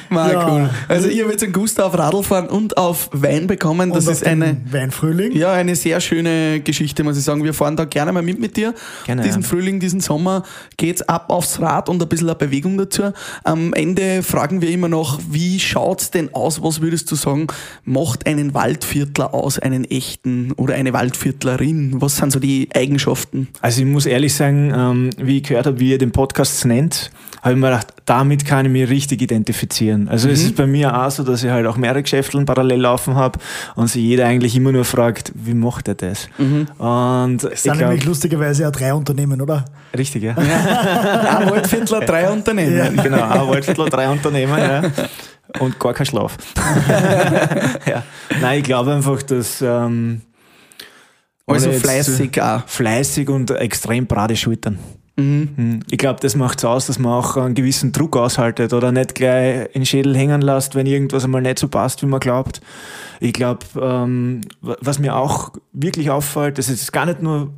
Mal 0.08 0.32
Ja. 0.32 0.48
cool. 0.48 0.70
Also 0.88 1.08
ihr 1.08 1.26
jetzt 1.28 1.42
einen 1.42 1.52
Gusto 1.52 1.82
auf 1.82 1.96
Radl 1.98 2.22
fahren 2.22 2.48
und 2.48 2.76
auf 2.76 3.08
Wein 3.12 3.46
bekommen. 3.46 3.92
Das 3.92 4.06
Und 4.06 4.12
ist 4.12 4.24
den 4.26 4.41
eine, 4.42 4.60
Weinfrühling. 4.70 5.32
ja, 5.32 5.52
eine 5.52 5.76
sehr 5.76 6.00
schöne 6.00 6.60
Geschichte, 6.60 7.04
muss 7.04 7.16
ich 7.16 7.24
sagen. 7.24 7.44
Wir 7.44 7.54
fahren 7.54 7.76
da 7.76 7.84
gerne 7.84 8.12
mal 8.12 8.22
mit 8.22 8.38
mit 8.38 8.56
dir. 8.56 8.74
Gerne, 9.06 9.22
diesen 9.22 9.42
ja. 9.42 9.48
Frühling, 9.48 9.80
diesen 9.80 10.00
Sommer 10.00 10.42
geht's 10.76 11.02
ab 11.02 11.30
aufs 11.30 11.60
Rad 11.60 11.88
und 11.88 12.02
ein 12.02 12.08
bisschen 12.08 12.28
eine 12.28 12.36
Bewegung 12.36 12.78
dazu. 12.78 13.12
Am 13.44 13.72
Ende 13.72 14.22
fragen 14.22 14.60
wir 14.60 14.70
immer 14.70 14.88
noch, 14.88 15.20
wie 15.30 15.58
schaut's 15.60 16.10
denn 16.10 16.34
aus? 16.34 16.62
Was 16.62 16.80
würdest 16.80 17.10
du 17.10 17.14
sagen, 17.14 17.46
macht 17.84 18.26
einen 18.26 18.54
Waldviertler 18.54 19.34
aus, 19.34 19.58
einen 19.58 19.84
echten 19.84 20.52
oder 20.52 20.74
eine 20.74 20.92
Waldviertlerin? 20.92 22.00
Was 22.00 22.16
sind 22.16 22.32
so 22.32 22.38
die 22.38 22.68
Eigenschaften? 22.74 23.48
Also 23.60 23.82
ich 23.82 23.86
muss 23.86 24.06
ehrlich 24.06 24.34
sagen, 24.34 24.72
ähm, 24.74 25.10
wie 25.18 25.38
ich 25.38 25.44
gehört 25.44 25.66
habe, 25.66 25.80
wie 25.80 25.90
ihr 25.90 25.98
den 25.98 26.12
Podcast 26.12 26.64
nennt, 26.64 27.10
habe 27.42 27.54
ich 27.54 27.60
mir 27.60 27.66
gedacht, 27.66 27.88
damit 28.04 28.44
kann 28.46 28.66
ich 28.66 28.72
mich 28.72 28.88
richtig 28.88 29.20
identifizieren. 29.20 30.08
Also 30.08 30.28
es 30.28 30.42
ist 30.44 30.54
bei 30.56 30.66
mir 30.66 30.96
auch 30.96 31.10
so, 31.10 31.24
dass 31.24 31.42
ich 31.42 31.50
halt 31.50 31.66
auch 31.66 31.76
mehrere 31.76 32.02
Geschäfteln 32.02 32.46
parallel 32.46 32.80
laufen 32.80 33.16
habe 33.16 33.38
und 33.74 33.88
sich 33.88 34.02
jeder 34.02 34.26
eigentlich 34.26 34.54
immer 34.54 34.70
nur 34.70 34.84
fragt, 34.84 35.32
wie 35.34 35.52
macht 35.54 35.88
er 35.88 35.94
das? 35.96 36.28
Und 36.38 37.42
Es 37.44 37.64
sind 37.64 37.72
glaub, 37.76 37.88
nämlich 37.88 38.04
lustigerweise 38.04 38.68
auch 38.68 38.72
drei 38.72 38.94
Unternehmen, 38.94 39.40
oder? 39.40 39.64
richtig, 39.96 40.22
ja. 40.22 40.34
Ein 40.36 41.50
Waldviertler, 41.50 42.00
drei 42.00 42.30
Unternehmen. 42.30 42.96
genau, 43.02 43.22
ein 43.28 43.48
Waldviertel, 43.48 43.88
drei 43.90 44.08
Unternehmen, 44.08 44.58
ja. 44.58 44.82
Und 45.58 45.78
gar 45.78 45.92
kein 45.92 46.06
Schlaf. 46.06 46.36
ja. 47.86 48.02
Nein, 48.40 48.58
ich 48.60 48.64
glaube 48.64 48.92
einfach, 48.94 49.20
dass 49.22 49.60
ähm, 49.60 50.22
Also 51.46 51.72
fleißig 51.72 52.40
auch. 52.40 52.62
fleißig 52.66 53.28
und 53.28 53.50
extrem 53.50 54.06
brade 54.06 54.36
Schultern. 54.36 54.78
Mhm. 55.16 55.80
Ich 55.90 55.98
glaube, 55.98 56.20
das 56.20 56.36
macht 56.36 56.58
es 56.58 56.64
aus, 56.64 56.86
dass 56.86 56.98
man 56.98 57.12
auch 57.12 57.36
einen 57.36 57.54
gewissen 57.54 57.92
Druck 57.92 58.16
aushaltet 58.16 58.72
oder 58.72 58.92
nicht 58.92 59.14
gleich 59.14 59.66
in 59.74 59.82
den 59.82 59.86
Schädel 59.86 60.16
hängen 60.16 60.40
lässt, 60.40 60.74
wenn 60.74 60.86
irgendwas 60.86 61.24
einmal 61.24 61.42
nicht 61.42 61.58
so 61.58 61.68
passt, 61.68 62.02
wie 62.02 62.06
man 62.06 62.18
glaubt. 62.20 62.60
Ich 63.20 63.32
glaube, 63.34 63.60
ähm, 63.80 64.40
wa- 64.62 64.76
was 64.80 64.98
mir 64.98 65.14
auch 65.16 65.50
wirklich 65.72 66.10
auffällt, 66.10 66.56
das 66.58 66.68
ist 66.70 66.92
gar 66.92 67.04
nicht 67.06 67.20
nur 67.22 67.52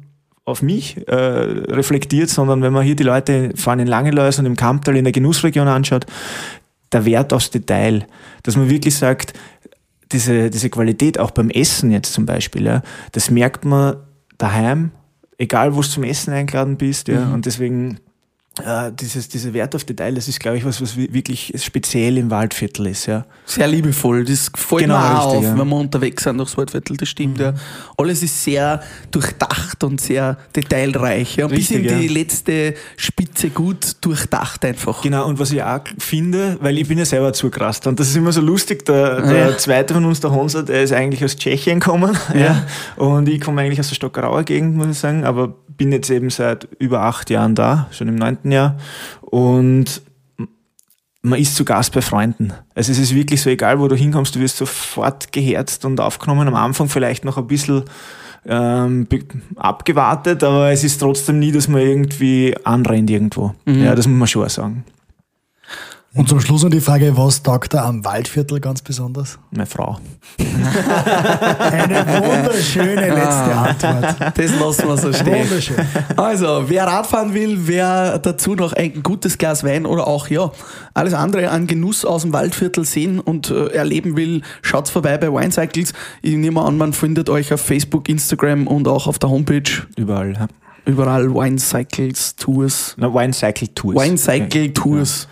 auf 0.45 0.63
mich 0.63 0.99
äh, 1.09 1.15
reflektiert, 1.15 2.29
sondern 2.29 2.61
wenn 2.61 2.73
man 2.73 2.83
hier 2.85 2.97
die 2.97 3.03
Leute 3.05 3.53
fahren 3.57 3.79
in 3.79 3.87
Langelois 3.87 4.39
und 4.39 4.47
im 4.47 4.57
Kamptal 4.57 4.97
in 4.97 5.05
der 5.05 5.13
Genussregion 5.13 5.69
anschaut, 5.69 6.07
der 6.93 7.05
Wert 7.07 7.33
aufs 7.33 7.51
Detail, 7.51 8.05
dass 8.43 8.57
man 8.57 8.69
wirklich 8.69 8.95
sagt, 8.97 9.33
diese, 10.13 10.51
diese 10.51 10.69
Qualität 10.71 11.19
auch 11.19 11.31
beim 11.31 11.51
Essen 11.51 11.91
jetzt 11.93 12.13
zum 12.13 12.27
Beispiel, 12.27 12.67
ja, 12.67 12.83
das 13.13 13.31
merkt 13.31 13.65
man 13.65 13.97
daheim, 14.39 14.91
egal 15.39 15.75
wo 15.75 15.81
du 15.81 15.89
zum 15.89 16.05
Essen 16.05 16.33
eingeladen 16.33 16.77
bist, 16.77 17.09
ja, 17.09 17.33
und 17.33 17.47
deswegen 17.47 17.99
äh, 18.63 18.93
dieses, 18.93 19.29
diese 19.29 19.53
Wert 19.53 19.75
auf 19.75 19.83
Detail, 19.85 20.15
das 20.15 20.29
ist, 20.29 20.39
glaube 20.39 20.59
ich, 20.59 20.65
was, 20.65 20.81
was 20.81 20.97
wirklich 20.97 21.53
speziell 21.57 22.19
im 22.19 22.31
Waldviertel 22.31 22.87
ist, 22.87 23.07
ja. 23.07 23.25
Sehr 23.47 23.67
liebevoll. 23.67 24.25
Das 24.25 24.51
fällt 24.55 24.83
Genau, 24.83 24.97
mir 24.97 25.19
auch 25.19 25.33
richtig, 25.33 25.39
auf, 25.39 25.45
ja. 25.57 25.59
wenn 25.59 25.69
wir 25.69 25.77
unterwegs 25.77 26.23
sind 26.23 26.39
durchs 26.39 26.57
Waldviertel, 26.57 26.97
das 26.97 27.09
stimmt, 27.09 27.41
ja. 27.41 27.55
Alles 27.97 28.23
ist 28.23 28.45
sehr 28.45 28.81
durchdacht 29.11 29.83
und 29.83 30.01
sehr 30.01 30.39
detailreich, 30.55 31.37
ja. 31.37 31.49
Bis 31.49 31.73
in 31.73 31.81
Richtig, 31.81 31.99
die 31.99 32.07
ja. 32.07 32.13
letzte 32.13 32.75
Spitze 32.97 33.51
gut 33.51 33.97
durchdacht 34.01 34.65
einfach. 34.65 35.03
Genau, 35.03 35.27
und 35.27 35.39
was 35.41 35.51
ich 35.51 35.63
auch 35.63 35.81
finde, 35.99 36.57
weil 36.61 36.79
ich 36.79 36.87
bin 36.87 36.99
ja 36.99 37.05
selber 37.05 37.33
zugerast 37.33 37.89
und 37.89 37.99
das 37.99 38.09
ist 38.09 38.17
immer 38.17 38.31
so 38.31 38.41
lustig, 38.41 38.85
der, 38.85 39.21
der 39.23 39.59
zweite 39.59 39.95
von 39.95 40.05
uns, 40.05 40.21
der 40.21 40.31
Honsa, 40.31 40.63
der 40.63 40.85
ist 40.85 40.93
eigentlich 40.93 41.25
aus 41.25 41.35
Tschechien 41.35 41.81
gekommen, 41.81 42.17
ja. 42.35 42.65
und 42.97 43.29
ich 43.29 43.41
komme 43.41 43.63
eigentlich 43.63 43.81
aus 43.81 43.89
der 43.89 43.97
Stockerauer 43.97 44.45
Gegend, 44.45 44.77
muss 44.77 44.89
ich 44.89 44.99
sagen, 44.99 45.25
aber 45.25 45.55
bin 45.77 45.93
jetzt 45.93 46.11
eben 46.11 46.31
seit 46.31 46.69
über 46.79 47.03
acht 47.03 47.31
Jahren 47.31 47.55
da, 47.55 47.89
schon 47.91 48.09
im 48.09 48.17
neunten 48.17 48.53
Jahr 48.53 48.77
und 49.21 50.03
man 51.23 51.41
ist 51.41 51.57
zu 51.57 51.65
Gast 51.65 51.93
bei 51.95 52.03
Freunden. 52.03 52.53
Also 52.75 52.93
es 52.93 52.99
ist 52.99 53.15
wirklich 53.15 53.41
so, 53.41 53.49
egal 53.49 53.81
wo 53.81 53.89
du 53.89 53.97
hinkommst, 53.97 54.35
du 54.35 54.41
wirst 54.41 54.59
sofort 54.59 55.33
geherzt 55.33 55.85
und 55.87 55.99
aufgenommen. 55.99 56.47
Am 56.47 56.55
Anfang 56.55 56.89
vielleicht 56.89 57.25
noch 57.25 57.39
ein 57.39 57.47
bisschen 57.47 57.85
ähm, 58.47 59.09
abgewartet, 59.57 60.45
aber 60.45 60.71
es 60.71 60.85
ist 60.85 60.99
trotzdem 60.99 61.39
nie, 61.39 61.51
dass 61.51 61.67
man 61.67 61.81
irgendwie 61.81 62.55
anrennt 62.65 63.09
irgendwo. 63.09 63.55
Ja, 63.65 63.95
das 63.95 64.07
muss 64.07 64.19
man 64.19 64.29
schon 64.29 64.45
auch 64.45 64.51
sagen. 64.51 64.85
Und 66.17 66.29
zum 66.29 66.41
Schluss 66.41 66.63
noch 66.63 66.71
die 66.71 66.81
Frage, 66.81 67.17
was 67.17 67.43
taugt 67.43 67.75
da 67.75 67.87
am 67.87 68.05
Waldviertel 68.05 68.61
ganz 68.61 68.83
besonders? 68.83 69.37
Meine 69.51 69.67
Frau. 69.67 69.99
Eine 70.39 72.07
wunderschöne 72.07 73.09
letzte 73.09 73.57
Antwort. 73.57 74.39
Das 74.39 74.61
lassen 74.61 74.89
wir 74.89 74.97
so 74.97 75.13
stehen. 75.13 75.49
Wunderschön. 75.49 75.77
Also, 76.17 76.65
wer 76.69 76.87
Radfahren 76.87 77.35
will, 77.35 77.67
wer 77.67 78.21
dazu 78.21 78.55
noch 78.55 78.75
ein 78.75 79.03
gutes 79.03 79.39
Glas 79.39 79.65
Wein 79.65 79.87
oder 79.87 80.07
auch, 80.07 80.29
ja, 80.29 80.53
alles 80.95 81.15
andere 81.15 81.51
an 81.51 81.67
Genuss 81.67 82.05
aus 82.05 82.23
dem 82.23 82.33
Waldviertel 82.33 82.85
sehen 82.85 83.19
und 83.19 83.51
äh, 83.51 83.67
erleben 83.73 84.17
will, 84.17 84.43
schaut 84.63 84.89
vorbei 84.89 85.19
bei 85.19 85.33
Wine 85.33 85.51
Cycles. 85.51 85.93
Ich 86.23 86.37
nehme 86.37 86.63
an, 86.63 86.79
man 86.79 86.93
findet 86.93 87.29
euch 87.29 87.53
auf 87.53 87.61
Facebook, 87.61 88.09
Instagram 88.09 88.69
und 88.69 88.87
auch 88.87 89.09
auf 89.09 89.19
der 89.19 89.31
Homepage. 89.31 89.83
Überall. 89.97 90.35
Ja. 90.35 90.47
Überall 90.87 91.35
Wine 91.35 91.59
Cycles 91.59 92.37
Tours. 92.37 92.95
Na, 92.99 93.13
Wine 93.13 93.33
Cycle 93.33 93.69
Tours. 93.69 93.97
Wine 93.97 94.19
Cycle 94.19 94.73
Tours. 94.73 95.27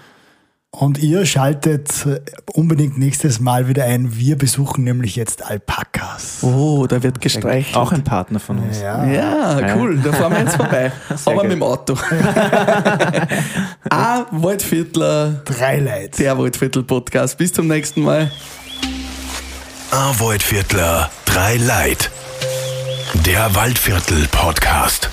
Und 0.75 0.99
ihr 0.99 1.27
schaltet 1.27 2.07
äh, 2.07 2.21
unbedingt 2.55 2.97
nächstes 2.97 3.41
Mal 3.41 3.69
wieder 3.69 3.85
ein. 3.85 4.17
Wir 4.17 4.39
besuchen 4.39 4.85
nämlich 4.85 5.17
jetzt 5.17 5.45
Alpakas. 5.45 6.39
Oh, 6.43 6.87
da 6.87 7.03
wird 7.03 7.21
gestreichelt. 7.21 7.77
Auch 7.77 7.93
ein 7.93 8.03
Partner 8.05 8.41
von 8.41 8.59
uns. 8.59 8.81
Ja. 8.81 9.05
Ja, 9.05 9.77
cool, 9.77 9.99
da 10.03 10.13
fahren 10.15 10.33
wir 10.33 10.41
jetzt 10.41 10.57
vorbei. 10.57 10.91
Aber 11.27 11.35
geil. 11.37 11.43
mit 11.45 11.53
dem 11.53 11.63
Auto. 11.63 11.95
ah, 13.91 14.25
Waldviertler, 14.31 15.43
Drei 15.45 15.79
Leid. 15.79 16.19
der 16.19 16.39
Waldviertel 16.39 16.83
Podcast. 16.85 17.37
Bis 17.37 17.53
zum 17.53 17.69
nächsten 17.69 18.01
Mal. 18.03 18.31
Arvoid 19.91 20.43
Viertler, 20.43 21.11
drei 21.27 21.57
Leid. 21.57 22.11
Der 23.27 23.55
Waldviertel 23.55 24.27
Podcast. 24.29 25.11